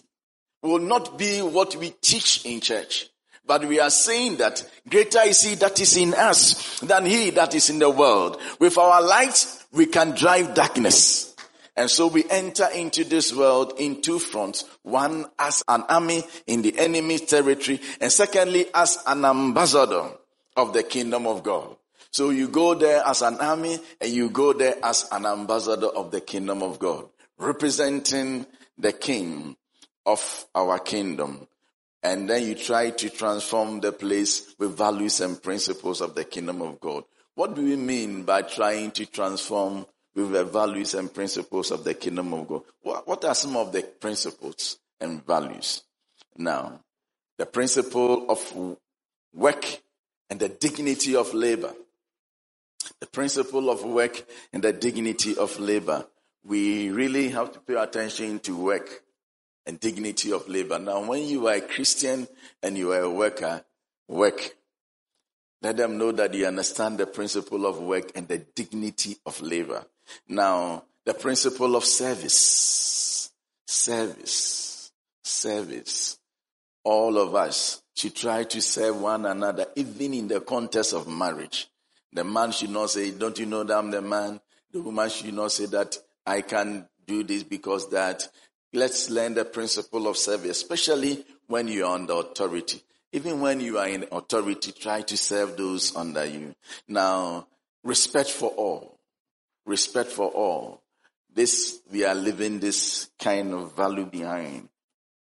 [0.64, 3.08] will not be what we teach in church.
[3.46, 7.54] But we are saying that greater is he that is in us than he that
[7.54, 8.40] is in the world.
[8.58, 11.34] With our light, we can drive darkness.
[11.76, 14.64] And so we enter into this world in two fronts.
[14.82, 20.08] One as an army in the enemy's territory and secondly as an ambassador
[20.56, 21.76] of the kingdom of God.
[22.10, 26.12] So you go there as an army and you go there as an ambassador of
[26.12, 28.46] the kingdom of God, representing
[28.78, 29.56] the king
[30.06, 31.46] of our kingdom
[32.04, 36.60] and then you try to transform the place with values and principles of the kingdom
[36.60, 37.04] of God.
[37.34, 41.94] What do we mean by trying to transform with the values and principles of the
[41.94, 42.62] kingdom of God?
[42.82, 45.82] What are some of the principles and values?
[46.36, 46.80] Now,
[47.38, 48.78] the principle of
[49.32, 49.64] work
[50.28, 51.72] and the dignity of labor.
[53.00, 56.06] The principle of work and the dignity of labor.
[56.44, 59.03] We really have to pay attention to work
[59.66, 60.78] and dignity of labor.
[60.78, 62.28] Now, when you are a Christian
[62.62, 63.64] and you are a worker,
[64.08, 64.54] work.
[65.62, 69.84] Let them know that you understand the principle of work and the dignity of labor.
[70.28, 73.30] Now, the principle of service.
[73.66, 74.92] Service.
[75.22, 76.18] Service.
[76.82, 81.68] All of us should try to serve one another, even in the context of marriage.
[82.12, 84.40] The man should not say, don't you know that I'm the man?
[84.70, 85.96] The woman should not say that
[86.26, 88.28] I can do this because that
[88.74, 92.82] Let's learn the principle of service, especially when you are under authority.
[93.12, 96.56] Even when you are in authority, try to serve those under you.
[96.88, 97.46] Now,
[97.84, 98.98] respect for all.
[99.64, 100.82] Respect for all.
[101.32, 104.68] This, we are leaving this kind of value behind.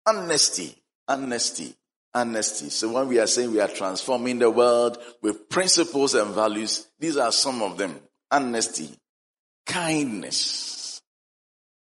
[0.04, 0.76] Honesty.
[1.08, 1.76] Honesty.
[2.12, 2.72] Honesty.
[2.72, 7.18] So when we are saying we are transforming the world with principles and values, these
[7.18, 8.00] are some of them.
[8.32, 8.90] Honesty.
[9.68, 11.04] Kindness.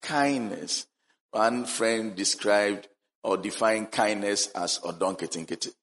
[0.02, 0.88] Kindness.
[1.34, 2.88] One friend described
[3.24, 5.74] or defined kindness as odonketinketi.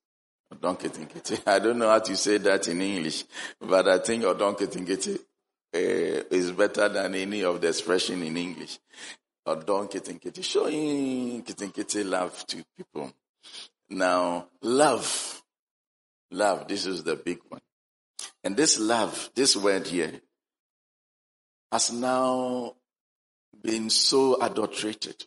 [0.55, 1.43] Odonketinketi.
[1.47, 3.25] I don't know how to say that in English,
[3.61, 5.19] but I think odonketinketi uh,
[5.75, 8.79] is better than any of the expression in English.
[9.45, 10.45] Odonketinketi.
[10.45, 13.13] Showing ketinketi love to people.
[13.89, 15.43] Now, love.
[16.31, 16.69] Love.
[16.69, 17.61] This is the big one.
[18.45, 20.13] And this love, this word here,
[21.73, 22.77] has now
[23.61, 25.27] been so adulterated.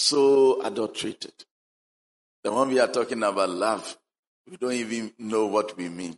[0.00, 1.32] So adulterated.
[2.44, 3.98] The one we are talking about love,
[4.48, 6.16] we don't even know what we mean.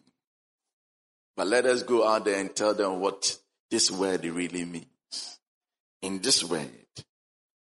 [1.34, 3.38] But let us go out there and tell them what
[3.70, 5.38] this word really means.
[6.02, 6.68] In this word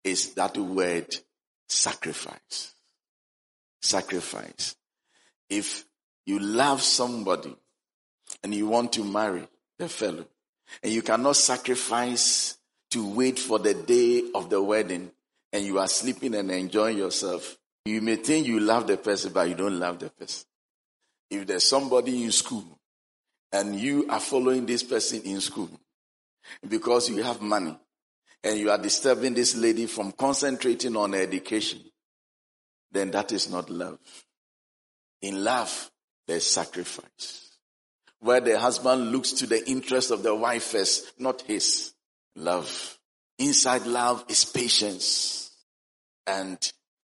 [0.03, 1.07] is that word
[1.67, 2.75] sacrifice.
[3.81, 4.75] Sacrifice.
[5.49, 5.85] If
[6.27, 7.55] you love somebody
[8.43, 9.47] and you want to marry
[9.79, 10.27] the fellow
[10.83, 12.57] and you cannot sacrifice
[12.91, 15.11] to wait for the day of the wedding
[15.55, 19.47] and you are sleeping and enjoying yourself, you may think you love the person, but
[19.47, 20.43] you don't love the person.
[21.29, 22.65] If there's somebody in school
[23.53, 25.69] and you are following this person in school
[26.67, 27.73] because you have money
[28.43, 31.79] and you are disturbing this lady from concentrating on her education,
[32.91, 33.99] then that is not love.
[35.21, 35.89] In love,
[36.27, 37.57] there's sacrifice.
[38.19, 41.93] Where the husband looks to the interest of the wife first, not his.
[42.35, 42.99] Love.
[43.37, 45.44] Inside love is patience.
[46.27, 46.57] And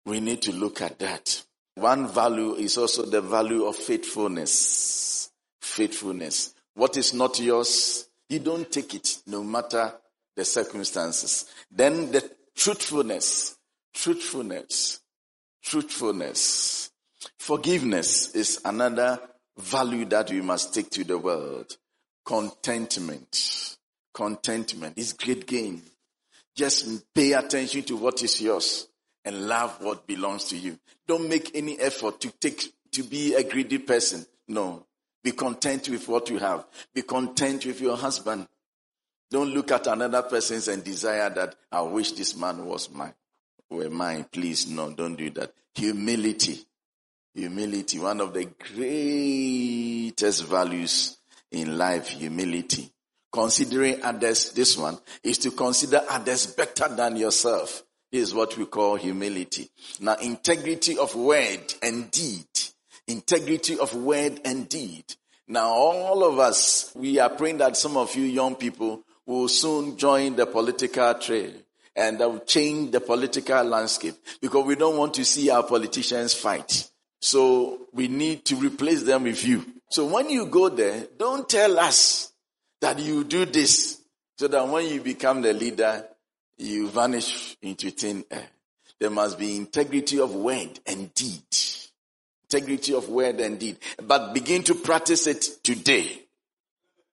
[0.05, 1.43] we need to look at that.
[1.75, 5.29] One value is also the value of faithfulness.
[5.61, 6.53] Faithfulness.
[6.73, 9.93] What is not yours, you don't take it no matter
[10.35, 11.45] the circumstances.
[11.71, 13.57] Then the truthfulness.
[13.93, 14.99] Truthfulness.
[15.61, 16.91] Truthfulness.
[17.37, 19.19] Forgiveness is another
[19.57, 21.77] value that we must take to the world.
[22.25, 23.77] Contentment.
[24.13, 25.81] Contentment is great gain.
[26.55, 28.87] Just pay attention to what is yours
[29.27, 30.79] and love what belongs to you.
[31.05, 34.25] Don't make any effort to take, to be a greedy person.
[34.47, 34.85] No.
[35.21, 36.65] Be content with what you have.
[36.93, 38.47] Be content with your husband.
[39.29, 43.13] Don't look at another person's and desire that I wish this man was mine.
[43.69, 44.27] Were mine.
[44.31, 45.51] Please, no, don't do that.
[45.75, 46.65] Humility.
[47.35, 47.99] Humility.
[47.99, 51.17] One of the greatest values
[51.51, 52.89] in life, humility.
[53.29, 57.83] Considering others, this one is to consider others better than yourself.
[58.11, 59.69] This is what we call humility.
[59.99, 62.45] Now, integrity of word and deed.
[63.07, 65.05] Integrity of word and deed.
[65.47, 69.97] Now, all of us, we are praying that some of you young people will soon
[69.97, 71.51] join the political trail
[71.95, 76.33] and that will change the political landscape because we don't want to see our politicians
[76.33, 76.89] fight.
[77.19, 79.65] So we need to replace them with you.
[79.89, 82.31] So when you go there, don't tell us
[82.81, 84.01] that you do this
[84.37, 86.05] so that when you become the leader,
[86.57, 88.47] you vanish into thin air.
[88.99, 91.43] There must be integrity of word and deed.
[92.49, 93.77] Integrity of word and deed.
[94.01, 96.23] But begin to practice it today.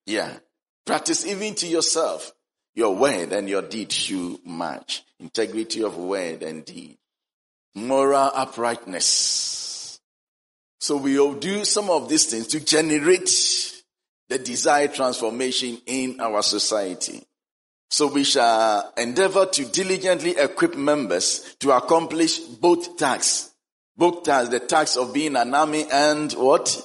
[0.05, 0.31] Yeah.
[0.85, 2.33] Practice even to yourself.
[2.73, 5.03] Your word and your deed should match.
[5.19, 6.97] Integrity of word and deed.
[7.75, 9.99] Moral uprightness.
[10.79, 13.29] So we will do some of these things to generate
[14.29, 17.23] the desired transformation in our society.
[17.95, 23.53] So we shall endeavor to diligently equip members to accomplish both tasks.
[23.95, 26.77] Both tasks, the task of being an army and what?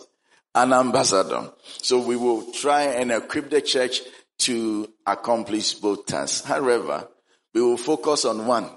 [0.55, 1.51] An ambassador.
[1.83, 4.03] So we will try and equip the church
[4.47, 6.47] to accomplish both tasks.
[6.47, 7.09] However,
[7.55, 8.71] we will focus on one.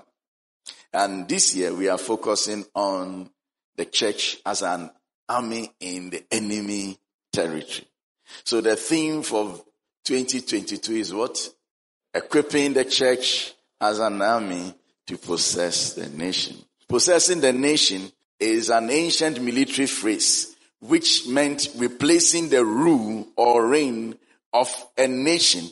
[0.91, 3.29] And this year we are focusing on
[3.75, 4.89] the church as an
[5.29, 6.97] army in the enemy
[7.31, 7.87] territory.
[8.43, 9.63] So the theme for
[10.05, 11.53] 2022 is what?
[12.13, 14.73] Equipping the church as an army
[15.07, 16.57] to possess the nation.
[16.87, 24.15] Possessing the nation is an ancient military phrase which meant replacing the rule or reign
[24.51, 25.67] of a nation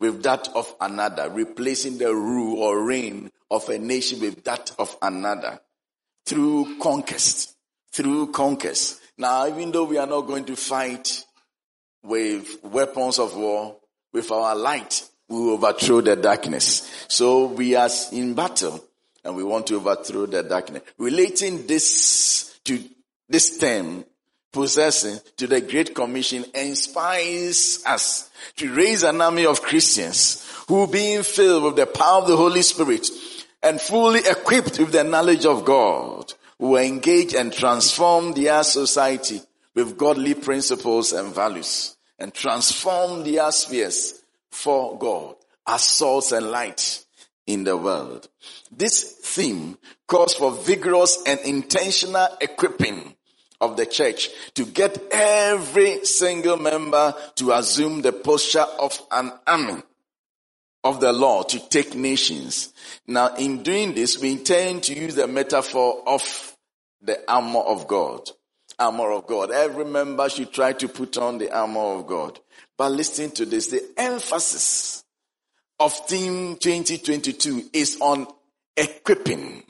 [0.00, 4.96] with that of another, replacing the rule or reign of a nation with that of
[5.02, 5.60] another
[6.26, 7.56] through conquest,
[7.92, 9.00] through conquest.
[9.16, 11.24] Now, even though we are not going to fight
[12.02, 13.76] with weapons of war,
[14.12, 17.06] with our light, we overthrow the darkness.
[17.08, 18.82] So we are in battle
[19.24, 20.82] and we want to overthrow the darkness.
[20.98, 22.82] Relating this to
[23.28, 24.04] this term,
[24.52, 31.22] possessing to the Great Commission inspires us to raise an army of Christians who being
[31.22, 33.08] filled with the power of the Holy Spirit
[33.62, 39.40] and fully equipped with the knowledge of God will engage and transform their society
[39.74, 44.23] with godly principles and values and transform their spheres
[44.54, 45.36] for God
[45.66, 47.04] as salt and light
[47.46, 48.28] in the world.
[48.70, 53.14] This theme calls for vigorous and intentional equipping
[53.60, 59.82] of the church to get every single member to assume the posture of an army
[60.84, 62.72] of the law to take nations.
[63.06, 66.56] Now in doing this, we intend to use the metaphor of
[67.02, 68.30] the armor of God.
[68.78, 69.50] armor of God.
[69.50, 72.40] Every member should try to put on the armor of God.
[72.76, 73.68] But listen to this.
[73.68, 75.04] The emphasis
[75.78, 78.26] of Team 2022 is on
[78.76, 79.62] equipping,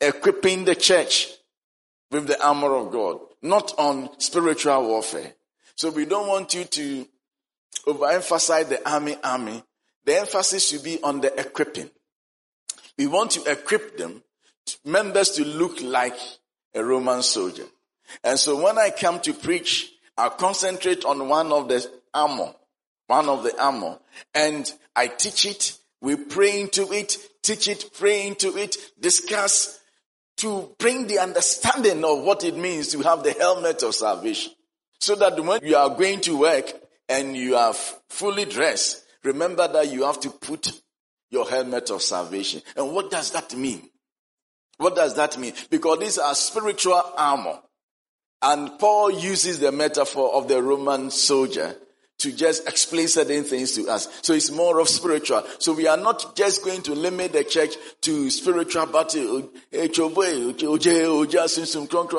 [0.00, 1.28] equipping the church
[2.10, 5.32] with the armor of God, not on spiritual warfare.
[5.74, 7.06] So we don't want you to
[7.86, 9.62] overemphasize the army, army.
[10.04, 11.90] The emphasis should be on the equipping.
[12.98, 14.22] We want to equip them,
[14.84, 16.16] members to look like
[16.74, 17.64] a Roman soldier.
[18.22, 22.54] And so when I come to preach, I concentrate on one of the armor,
[23.06, 23.98] one of the armor,
[24.34, 25.78] and I teach it.
[26.00, 29.78] We pray into it, teach it, pray into it, discuss
[30.38, 34.52] to bring the understanding of what it means to have the helmet of salvation.
[34.98, 36.72] So that when you are going to work
[37.08, 37.74] and you are
[38.08, 40.72] fully dressed, remember that you have to put
[41.30, 42.62] your helmet of salvation.
[42.76, 43.88] And what does that mean?
[44.78, 45.54] What does that mean?
[45.70, 47.58] Because these are spiritual armor.
[48.42, 51.76] And Paul uses the metaphor of the Roman soldier
[52.18, 54.08] to just explain certain things to us.
[54.22, 55.44] So it's more of spiritual.
[55.58, 59.50] So we are not just going to limit the church to spiritual battle.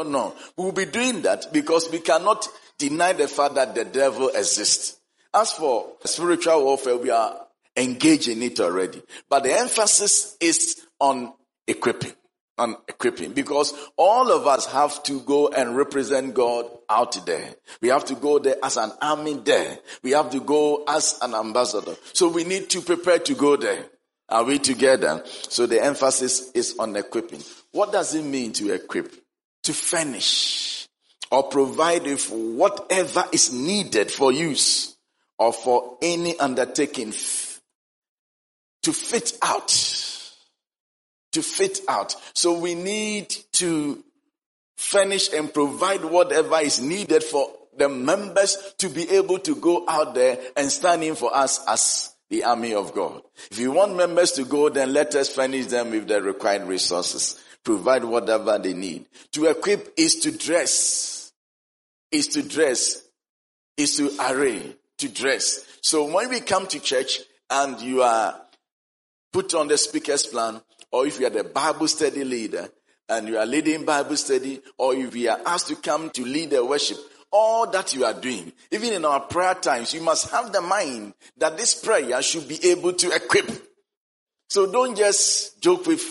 [0.04, 0.36] No.
[0.58, 4.98] We will be doing that because we cannot deny the fact that the devil exists.
[5.34, 7.36] As for spiritual warfare, we are
[7.76, 9.02] engaged in it already.
[9.30, 11.34] But the emphasis is on
[11.68, 12.14] equipping
[12.58, 17.56] and equipping because all of us have to go and represent God out there.
[17.82, 19.80] We have to go there as an army there.
[20.04, 21.96] We have to go as an ambassador.
[22.14, 23.86] So we need to prepare to go there.
[24.30, 25.24] Are we together?
[25.26, 27.44] So the emphasis is on equipping.
[27.72, 29.14] What does it mean to equip?
[29.64, 30.88] To furnish
[31.32, 34.98] or provide with whatever is needed for use
[35.38, 37.14] or for any undertaking
[38.84, 39.70] to fit out
[41.38, 42.16] to fit out.
[42.34, 44.04] So we need to
[44.76, 50.16] furnish and provide whatever is needed for the members to be able to go out
[50.16, 53.22] there and stand in for us as the army of God.
[53.52, 57.40] If you want members to go, then let us furnish them with the required resources.
[57.64, 59.06] Provide whatever they need.
[59.34, 61.32] To equip is to dress.
[62.12, 63.04] Is to dress.
[63.78, 64.76] Is to array.
[64.98, 65.64] To dress.
[65.82, 67.20] So when we come to church
[67.52, 68.42] and you are
[69.32, 70.62] put on the speaker's plan,
[70.92, 72.70] or if you are the Bible study leader
[73.10, 76.50] and you are leading Bible study, or if you are asked to come to lead
[76.50, 76.98] the worship,
[77.32, 81.14] all that you are doing, even in our prayer times, you must have the mind
[81.38, 83.50] that this prayer should be able to equip.
[84.50, 86.02] So don't just joke with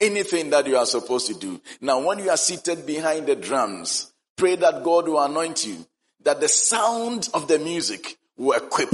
[0.00, 1.60] anything that you are supposed to do.
[1.80, 5.86] Now, when you are seated behind the drums, pray that God will anoint you,
[6.22, 8.90] that the sound of the music will equip.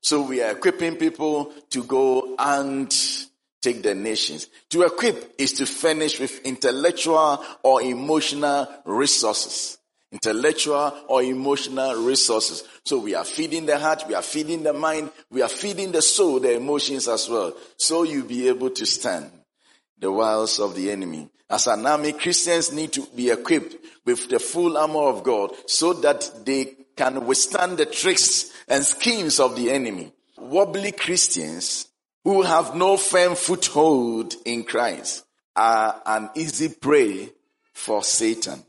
[0.00, 2.94] So we are equipping people to go and
[3.60, 4.48] take the nations.
[4.70, 9.78] To equip is to furnish with intellectual or emotional resources.
[10.12, 12.64] Intellectual or emotional resources.
[12.84, 16.02] So we are feeding the heart, we are feeding the mind, we are feeding the
[16.02, 17.54] soul, the emotions as well.
[17.76, 19.30] So you'll be able to stand
[19.98, 21.28] the wiles of the enemy.
[21.48, 25.92] As an army, Christians need to be equipped with the full armor of God so
[25.94, 30.12] that they can withstand the tricks and schemes of the enemy.
[30.38, 31.89] Wobbly Christians
[32.24, 35.24] who have no firm foothold in Christ
[35.56, 37.30] are an easy prey
[37.72, 38.62] for Satan.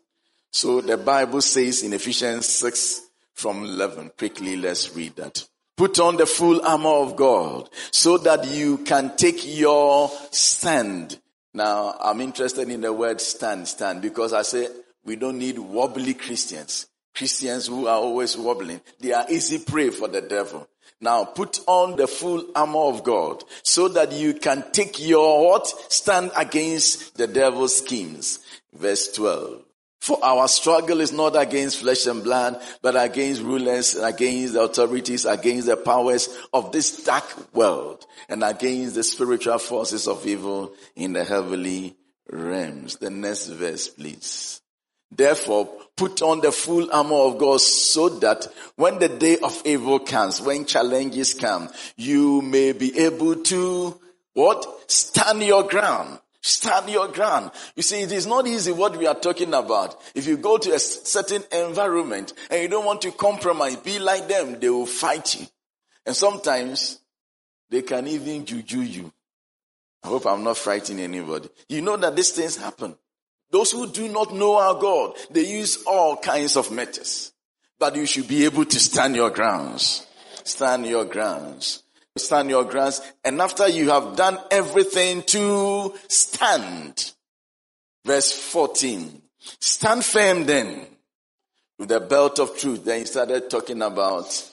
[0.52, 3.02] So the Bible says in Ephesians 6
[3.34, 5.48] from 11, quickly let's read that.
[5.78, 11.20] Put on the full armor of God so that you can take your stand.
[11.54, 14.68] Now I'm interested in the word stand, stand, because I say
[15.04, 16.88] we don't need wobbly Christians.
[17.14, 18.82] Christians who are always wobbling.
[19.00, 20.68] They are easy prey for the devil.
[21.02, 25.68] Now put on the full armor of God so that you can take your what?
[25.92, 28.40] Stand against the devil's schemes.
[28.74, 29.64] Verse 12.
[30.00, 35.26] For our struggle is not against flesh and blood, but against rulers, against the authorities,
[35.26, 41.14] against the powers of this dark world, and against the spiritual forces of evil in
[41.14, 41.96] the heavenly
[42.32, 42.98] realms.
[42.98, 44.61] The next verse, please.
[45.12, 50.00] Therefore, put on the full armor of God so that when the day of evil
[50.00, 54.00] comes, when challenges come, you may be able to
[54.34, 54.66] what?
[54.90, 56.20] Stand your ground.
[56.42, 57.52] Stand your ground.
[57.76, 59.96] You see, it is not easy what we are talking about.
[60.16, 64.28] If you go to a certain environment and you don't want to compromise, be like
[64.28, 65.46] them, they will fight you.
[66.06, 67.00] And sometimes
[67.70, 69.14] they can even juju you.
[70.04, 71.50] I hope I'm not frightening anybody.
[71.70, 72.96] You know that these things happen.
[73.52, 77.34] Those who do not know our God, they use all kinds of methods.
[77.78, 80.08] But you should be able to stand your grounds.
[80.44, 81.84] Stand your grounds.
[82.18, 83.02] Stand your grounds.
[83.24, 87.14] And after you have done everything to stand.
[88.06, 89.22] Verse 14.
[89.60, 90.88] Stand firm then
[91.78, 92.86] with the belt of truth.
[92.86, 94.52] Then he started talking about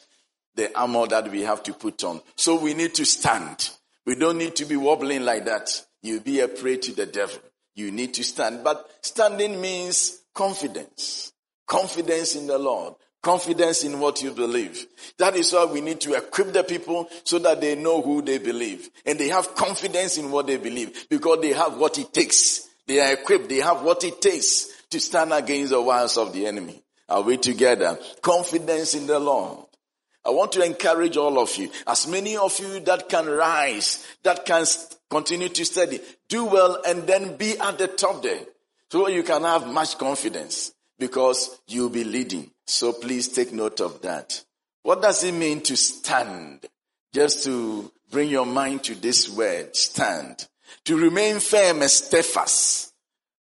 [0.54, 2.20] the armor that we have to put on.
[2.36, 3.70] So we need to stand.
[4.06, 5.84] We don't need to be wobbling like that.
[6.02, 7.40] You'll be a prey to the devil.
[7.78, 8.64] You need to stand.
[8.64, 11.32] But standing means confidence.
[11.64, 12.94] Confidence in the Lord.
[13.22, 14.84] Confidence in what you believe.
[15.18, 18.38] That is why we need to equip the people so that they know who they
[18.38, 18.90] believe.
[19.06, 22.68] And they have confidence in what they believe because they have what it takes.
[22.88, 23.48] They are equipped.
[23.48, 26.82] They have what it takes to stand against the wiles of the enemy.
[27.08, 27.96] Are we together?
[28.22, 29.66] Confidence in the Lord.
[30.24, 34.44] I want to encourage all of you, as many of you that can rise, that
[34.44, 34.66] can
[35.10, 38.40] continue to study, do well and then be at the top there.
[38.90, 42.50] So you can have much confidence because you'll be leading.
[42.66, 44.44] So please take note of that.
[44.82, 46.66] What does it mean to stand?
[47.12, 50.46] Just to bring your mind to this word, stand.
[50.84, 52.92] To remain firm and steadfast,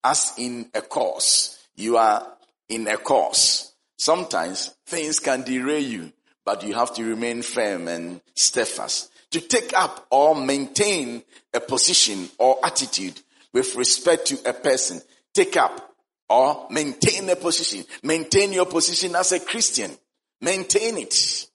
[0.04, 1.60] as in a course.
[1.76, 2.26] You are
[2.70, 3.74] in a course.
[3.98, 6.12] Sometimes things can derail you,
[6.46, 9.12] but you have to remain firm and steadfast.
[9.36, 11.22] To take up or maintain
[11.54, 13.20] a position or attitude
[13.52, 15.02] with respect to a person.
[15.34, 15.94] Take up
[16.30, 17.84] or maintain a position.
[18.02, 19.92] Maintain your position as a Christian.
[20.40, 21.48] Maintain it.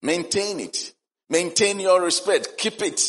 [0.00, 0.94] Maintain it.
[1.28, 2.56] Maintain your respect.
[2.56, 3.02] Keep it.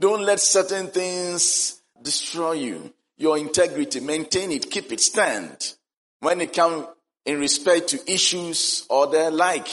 [0.00, 2.94] Don't let certain things destroy you.
[3.18, 4.00] Your integrity.
[4.00, 4.70] Maintain it.
[4.70, 5.00] Keep it.
[5.00, 5.74] Stand.
[6.20, 6.86] When it comes
[7.26, 9.68] in respect to issues or the like,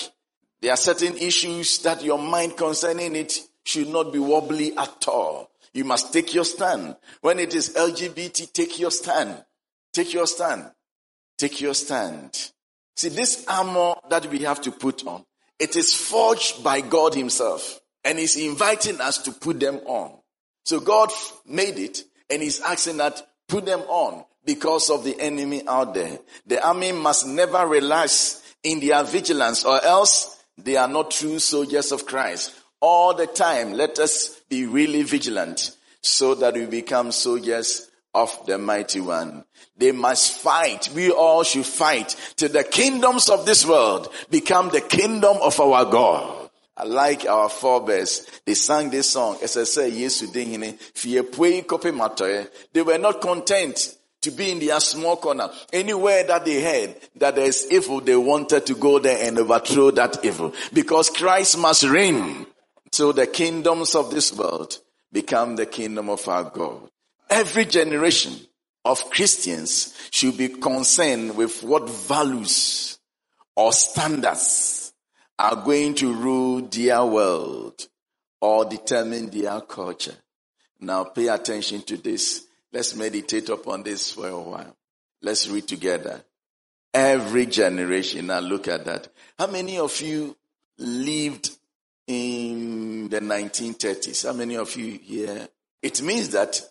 [0.62, 5.50] there are certain issues that your mind concerning it should not be wobbly at all.
[5.74, 6.96] You must take your stand.
[7.22, 9.44] When it is LGBT, take your stand.
[9.94, 10.72] Take your stand.
[11.38, 12.52] Take your stand.
[12.96, 15.26] See, this armor that we have to put on,
[15.60, 20.18] it is forged by God himself and he's inviting us to put them on.
[20.66, 21.10] So God
[21.46, 26.20] made it and he's asking that put them on because of the enemy out there.
[26.46, 31.92] The army must never relax in their vigilance or else they are not true soldiers
[31.92, 32.54] of Christ.
[32.84, 35.72] All the time, let us be really vigilant
[36.02, 39.46] so that we become soldiers of the mighty one.
[39.78, 40.90] They must fight.
[40.94, 45.86] We all should fight till the kingdoms of this world become the kingdom of our
[45.86, 46.50] God.
[46.76, 48.28] I like our forebears.
[48.46, 49.38] They sang this song.
[49.42, 49.90] As I say,
[52.74, 55.50] They were not content to be in their small corner.
[55.72, 59.92] Anywhere that they heard that there is evil, they wanted to go there and overthrow
[59.92, 60.54] that evil.
[60.74, 62.46] Because Christ must reign.
[62.94, 64.78] So the kingdoms of this world
[65.12, 66.92] become the kingdom of our God.
[67.28, 68.34] Every generation
[68.86, 73.00] of Christians should be concerned with what values
[73.56, 74.94] or standards
[75.40, 77.88] are going to rule their world
[78.40, 80.16] or determine their culture.
[80.80, 82.46] Now pay attention to this.
[82.72, 84.78] Let's meditate upon this for a while.
[85.20, 86.24] Let's read together.
[86.94, 88.28] Every generation.
[88.28, 89.08] Now look at that.
[89.40, 90.38] How many of you
[90.78, 91.58] lived
[92.08, 94.26] in the 1930s?
[94.26, 95.48] How many of you here?
[95.82, 96.62] It means that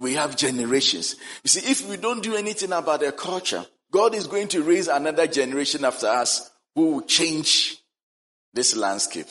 [0.00, 1.16] we have generations.
[1.42, 4.88] You see, if we don't do anything about their culture, God is going to raise
[4.88, 7.76] another generation after us who will change
[8.52, 9.28] this landscape.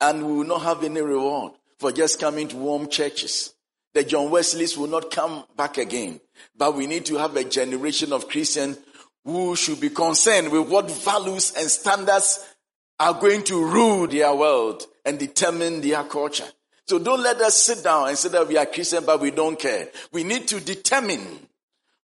[0.00, 3.54] And we will not have any reward for just coming to warm churches.
[3.92, 6.20] The John Wesleys will not come back again.
[6.56, 8.78] But we need to have a generation of Christians
[9.24, 12.44] who should be concerned with what values and standards
[13.00, 16.46] are going to rule their world and determine their culture.
[16.86, 19.58] So don't let us sit down and say that we are Christian, but we don't
[19.58, 19.88] care.
[20.12, 21.24] We need to determine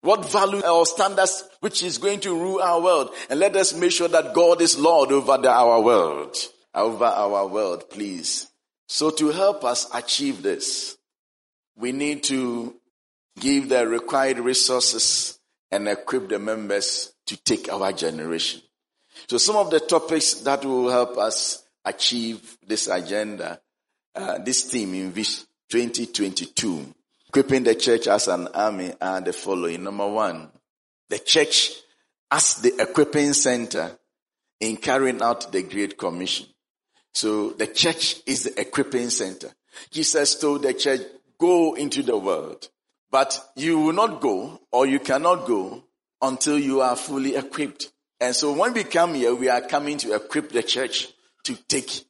[0.01, 3.11] what value or standards which is going to rule our world.
[3.29, 6.37] And let us make sure that God is Lord over the, our world.
[6.75, 8.49] Over our world, please.
[8.89, 10.97] So to help us achieve this,
[11.77, 12.77] we need to
[13.39, 15.39] give the required resources
[15.71, 18.63] and equip the members to take our generation.
[19.29, 23.61] So some of the topics that will help us achieve this agenda
[24.17, 26.95] uh, this theme in Vision 2022,
[27.29, 29.83] equipping the church as an army are the following.
[29.83, 30.49] Number one,
[31.11, 31.73] the church
[32.31, 33.91] as the equipping center
[34.61, 36.47] in carrying out the Great Commission.
[37.13, 39.51] So the church is the equipping center.
[39.91, 41.03] Jesus told the church,
[41.39, 42.69] go into the world,
[43.11, 45.85] but you will not go or you cannot go
[46.23, 47.93] until you are fully equipped.
[48.21, 51.09] And so when we come here, we are coming to equip the church
[51.45, 52.05] to take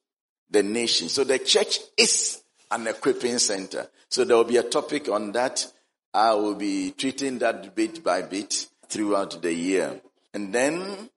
[0.50, 1.09] the nation.
[1.09, 3.88] So the church is an equipping center.
[4.09, 5.66] So there will be a topic on that.
[6.14, 10.00] I will be treating that bit by bit throughout the year.
[10.32, 11.11] And then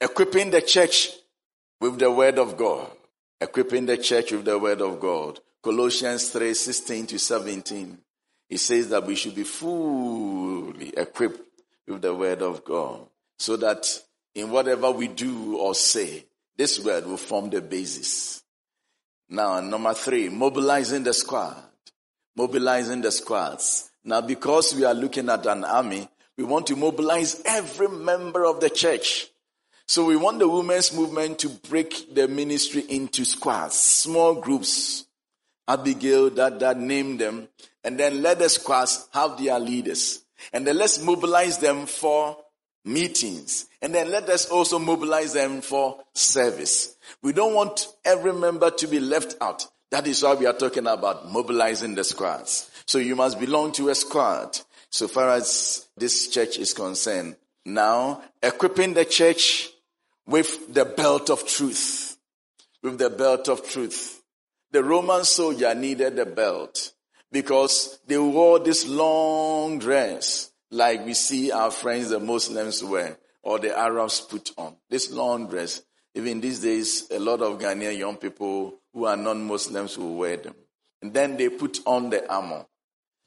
[0.00, 1.10] equipping the church
[1.80, 2.90] with the word of God.
[3.40, 5.40] Equipping the church with the word of God.
[5.62, 7.98] Colossians 3, 16 to 17.
[8.48, 11.40] It says that we should be fully equipped
[11.88, 13.06] with the word of God
[13.38, 13.86] so that
[14.36, 16.24] in whatever we do or say,
[16.56, 18.42] this word will form the basis.
[19.30, 21.56] Now, number three, mobilizing the squad.
[22.36, 23.90] Mobilizing the squads.
[24.04, 26.06] Now, because we are looking at an army,
[26.36, 29.28] we want to mobilize every member of the church.
[29.88, 35.06] So we want the women's movement to break the ministry into squads, small groups.
[35.68, 37.48] Abigail, that, that name them,
[37.82, 40.22] and then let the squads have their leaders.
[40.52, 42.36] And then let's mobilize them for
[42.86, 43.66] meetings.
[43.82, 46.96] And then let us also mobilize them for service.
[47.22, 49.66] We don't want every member to be left out.
[49.90, 52.70] That is why we are talking about mobilizing the squads.
[52.86, 54.58] So you must belong to a squad
[54.90, 57.36] so far as this church is concerned.
[57.64, 59.70] Now, equipping the church
[60.26, 62.16] with the belt of truth.
[62.82, 64.22] With the belt of truth.
[64.70, 66.92] The Roman soldier needed the belt
[67.32, 73.58] because they wore this long dress like we see our friends, the Muslims wear or
[73.58, 74.76] the Arabs put on.
[74.90, 75.82] This long dress.
[76.14, 80.54] Even these days, a lot of Ghanaian young people who are non-Muslims will wear them.
[81.02, 82.66] And then they put on the armor.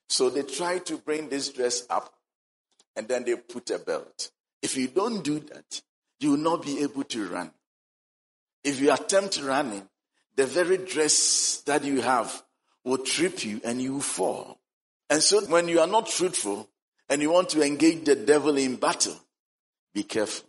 [0.09, 2.13] So they try to bring this dress up
[2.95, 4.31] and then they put a belt.
[4.61, 5.81] If you don't do that,
[6.19, 7.51] you will not be able to run.
[8.63, 9.87] If you attempt running,
[10.35, 12.43] the very dress that you have
[12.83, 14.59] will trip you and you will fall.
[15.09, 16.67] And so when you are not truthful
[17.09, 19.15] and you want to engage the devil in battle,
[19.93, 20.47] be careful.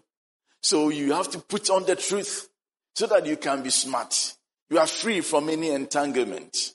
[0.61, 2.49] So you have to put on the truth
[2.95, 4.35] so that you can be smart.
[4.69, 6.75] You are free from any entanglement.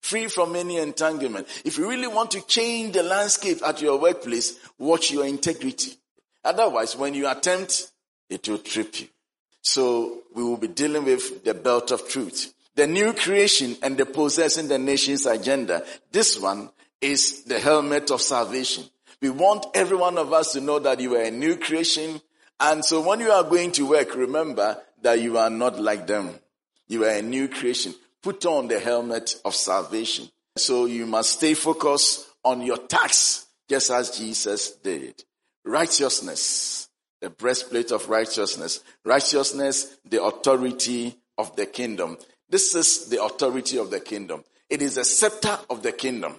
[0.00, 1.46] Free from any entanglement.
[1.64, 5.92] If you really want to change the landscape at your workplace, watch your integrity.
[6.42, 7.92] Otherwise, when you attempt,
[8.30, 9.08] it will trip you.
[9.60, 12.54] So we will be dealing with the belt of truth.
[12.76, 15.84] The new creation and the possessing the nation's agenda.
[16.10, 18.84] This one is the helmet of salvation.
[19.22, 22.20] We want every one of us to know that you are a new creation.
[22.58, 26.38] And so when you are going to work, remember that you are not like them.
[26.88, 27.94] You are a new creation.
[28.22, 30.28] Put on the helmet of salvation.
[30.56, 35.22] So you must stay focused on your task, just as Jesus did.
[35.64, 36.88] Righteousness,
[37.20, 38.80] the breastplate of righteousness.
[39.04, 42.16] Righteousness, the authority of the kingdom.
[42.48, 44.44] This is the authority of the kingdom.
[44.68, 46.34] It is the scepter of the kingdom.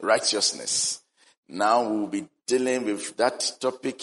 [0.00, 1.00] Righteousness.
[1.48, 4.02] Now we'll be dealing with that topic.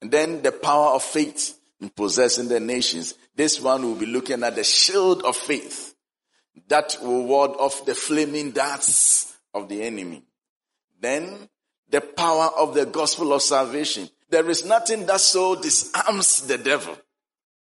[0.00, 3.14] And then the power of faith in possessing the nations.
[3.34, 5.94] This one will be looking at the shield of faith
[6.68, 10.22] that will ward off the flaming darts of the enemy.
[11.00, 11.48] Then
[11.88, 14.08] the power of the gospel of salvation.
[14.30, 16.96] There is nothing that so disarms the devil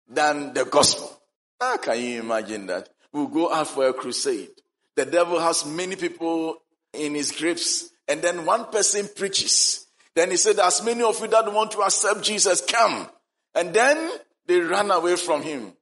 [0.08, 1.12] than the gospel.
[1.60, 2.90] How can you imagine that?
[3.12, 4.50] We'll go out for a crusade.
[4.96, 6.58] The devil has many people
[6.94, 9.86] in his grips and then one person preaches.
[10.16, 13.08] Then he said, as many of you that want to accept Jesus, come.
[13.54, 14.10] And then
[14.46, 15.74] they run away from him.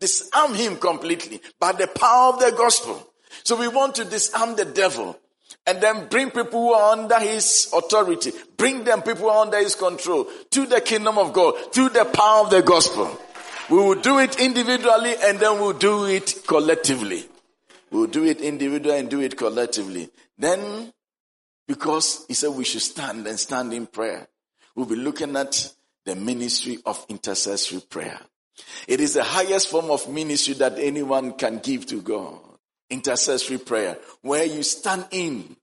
[0.00, 3.10] Disarm him completely by the power of the gospel.
[3.44, 5.18] So we want to disarm the devil
[5.66, 9.58] and then bring people who are under his authority, bring them people who are under
[9.58, 13.18] his control to the kingdom of God through the power of the gospel.
[13.70, 17.26] We will do it individually and then we'll do it collectively.
[17.90, 20.10] We'll do it individually and do it collectively.
[20.36, 20.92] Then,
[21.66, 24.28] because he said we should stand and stand in prayer,
[24.74, 25.72] we'll be looking at
[26.04, 28.20] the ministry of intercessory prayer.
[28.86, 32.38] It is the highest form of ministry that anyone can give to God.
[32.90, 35.56] Intercessory prayer, where you stand in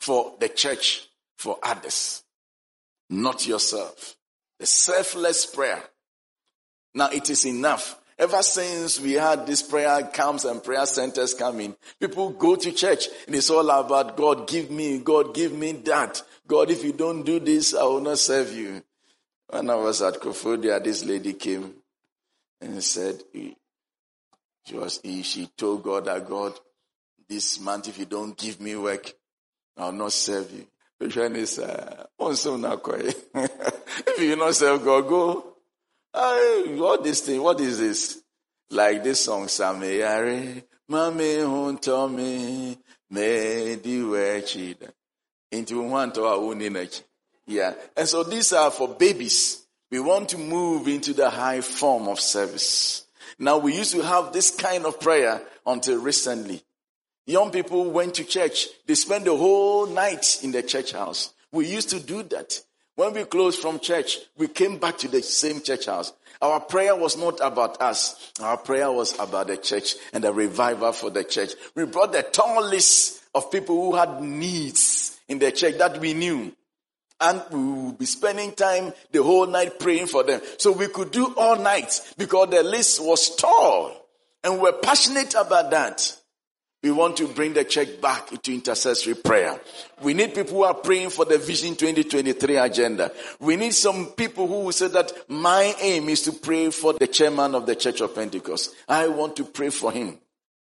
[0.00, 2.24] for the church, for others,
[3.08, 4.16] not yourself.
[4.58, 5.82] The selfless prayer.
[6.94, 7.97] Now it is enough.
[8.18, 13.06] Ever since we had this prayer camps and prayer centers coming, people go to church
[13.26, 16.20] and it's all about God, give me, God, give me that.
[16.46, 18.82] God, if you don't do this, I will not serve you.
[19.48, 21.74] When I was at Koforidua, this lady came
[22.60, 26.54] and said, she was, she told God that God,
[27.28, 29.12] this month, if you don't give me work,
[29.76, 30.66] I'll not serve you.
[30.98, 35.54] The is, uh, if you not serve God, go.
[36.14, 37.42] Hey, what this thing?
[37.42, 38.22] What is this?
[38.70, 42.76] Like this song, Sameyare, Mame Huntomi,
[43.10, 44.90] Me Diwechida.
[45.50, 46.78] Into one to our own.
[47.46, 47.74] Yeah.
[47.96, 49.66] And so these are for babies.
[49.90, 53.06] We want to move into the high form of service.
[53.38, 56.62] Now we used to have this kind of prayer until recently.
[57.26, 58.68] Young people went to church.
[58.86, 61.32] They spent the whole night in the church house.
[61.52, 62.60] We used to do that.
[62.98, 66.12] When we closed from church, we came back to the same church house.
[66.42, 68.32] Our prayer was not about us.
[68.42, 71.52] Our prayer was about the church and the revival for the church.
[71.76, 76.12] We brought the tall list of people who had needs in the church that we
[76.12, 76.52] knew.
[77.20, 80.40] and we will be spending time the whole night praying for them.
[80.56, 83.92] So we could do all night because the list was tall
[84.42, 86.17] and we're passionate about that.
[86.82, 89.60] We want to bring the church back into intercessory prayer.
[90.00, 93.10] We need people who are praying for the Vision 2023 agenda.
[93.40, 97.08] We need some people who will say that my aim is to pray for the
[97.08, 98.76] chairman of the Church of Pentecost.
[98.88, 100.18] I want to pray for him.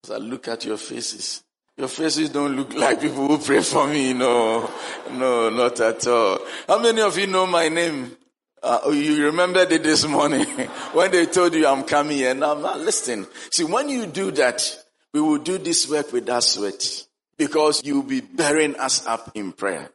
[0.05, 1.43] As I look at your faces,
[1.77, 4.13] your faces don't look like people who pray for me.
[4.13, 4.71] No,
[5.11, 6.39] no, not at all.
[6.69, 8.17] How many of you know my name?
[8.63, 10.45] Uh, you remembered it this morning
[10.93, 12.35] when they told you I'm coming here.
[12.35, 13.27] Now, now listen.
[13.51, 14.84] See, when you do that,
[15.15, 17.07] we will do this work with without sweat
[17.39, 19.89] because you will be bearing us up in prayer.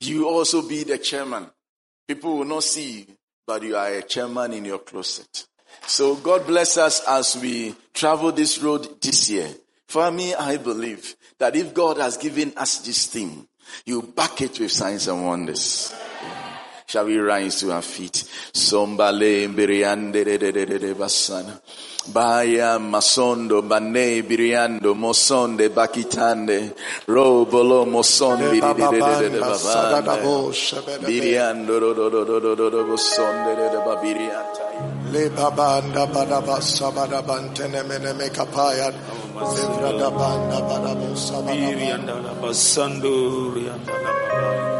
[0.00, 1.46] You will also be the chairman.
[2.08, 3.06] People will not see you,
[3.46, 5.46] but you are a chairman in your closet.
[5.86, 9.48] So God bless us as we travel this road this year.
[9.86, 13.46] For me, I believe that if God has given us this thing,
[13.84, 15.94] you back it with signs and wonders.
[16.88, 18.24] Shall we rise to our feet?
[18.54, 21.60] Sombale mbiriande de de de de de basana.
[22.14, 26.72] Baya masondo bane biriando mosonde bakitande
[27.06, 32.70] robolo mosonde de de de de de babande biriando do do do do do do
[32.70, 38.94] do bosonde de de babirianta Le babanda badaba sabada bantene mene me kapayat.
[39.44, 41.52] Zevra da banda badabo sabada.
[41.52, 44.77] Irianda la basando, rianda la baba.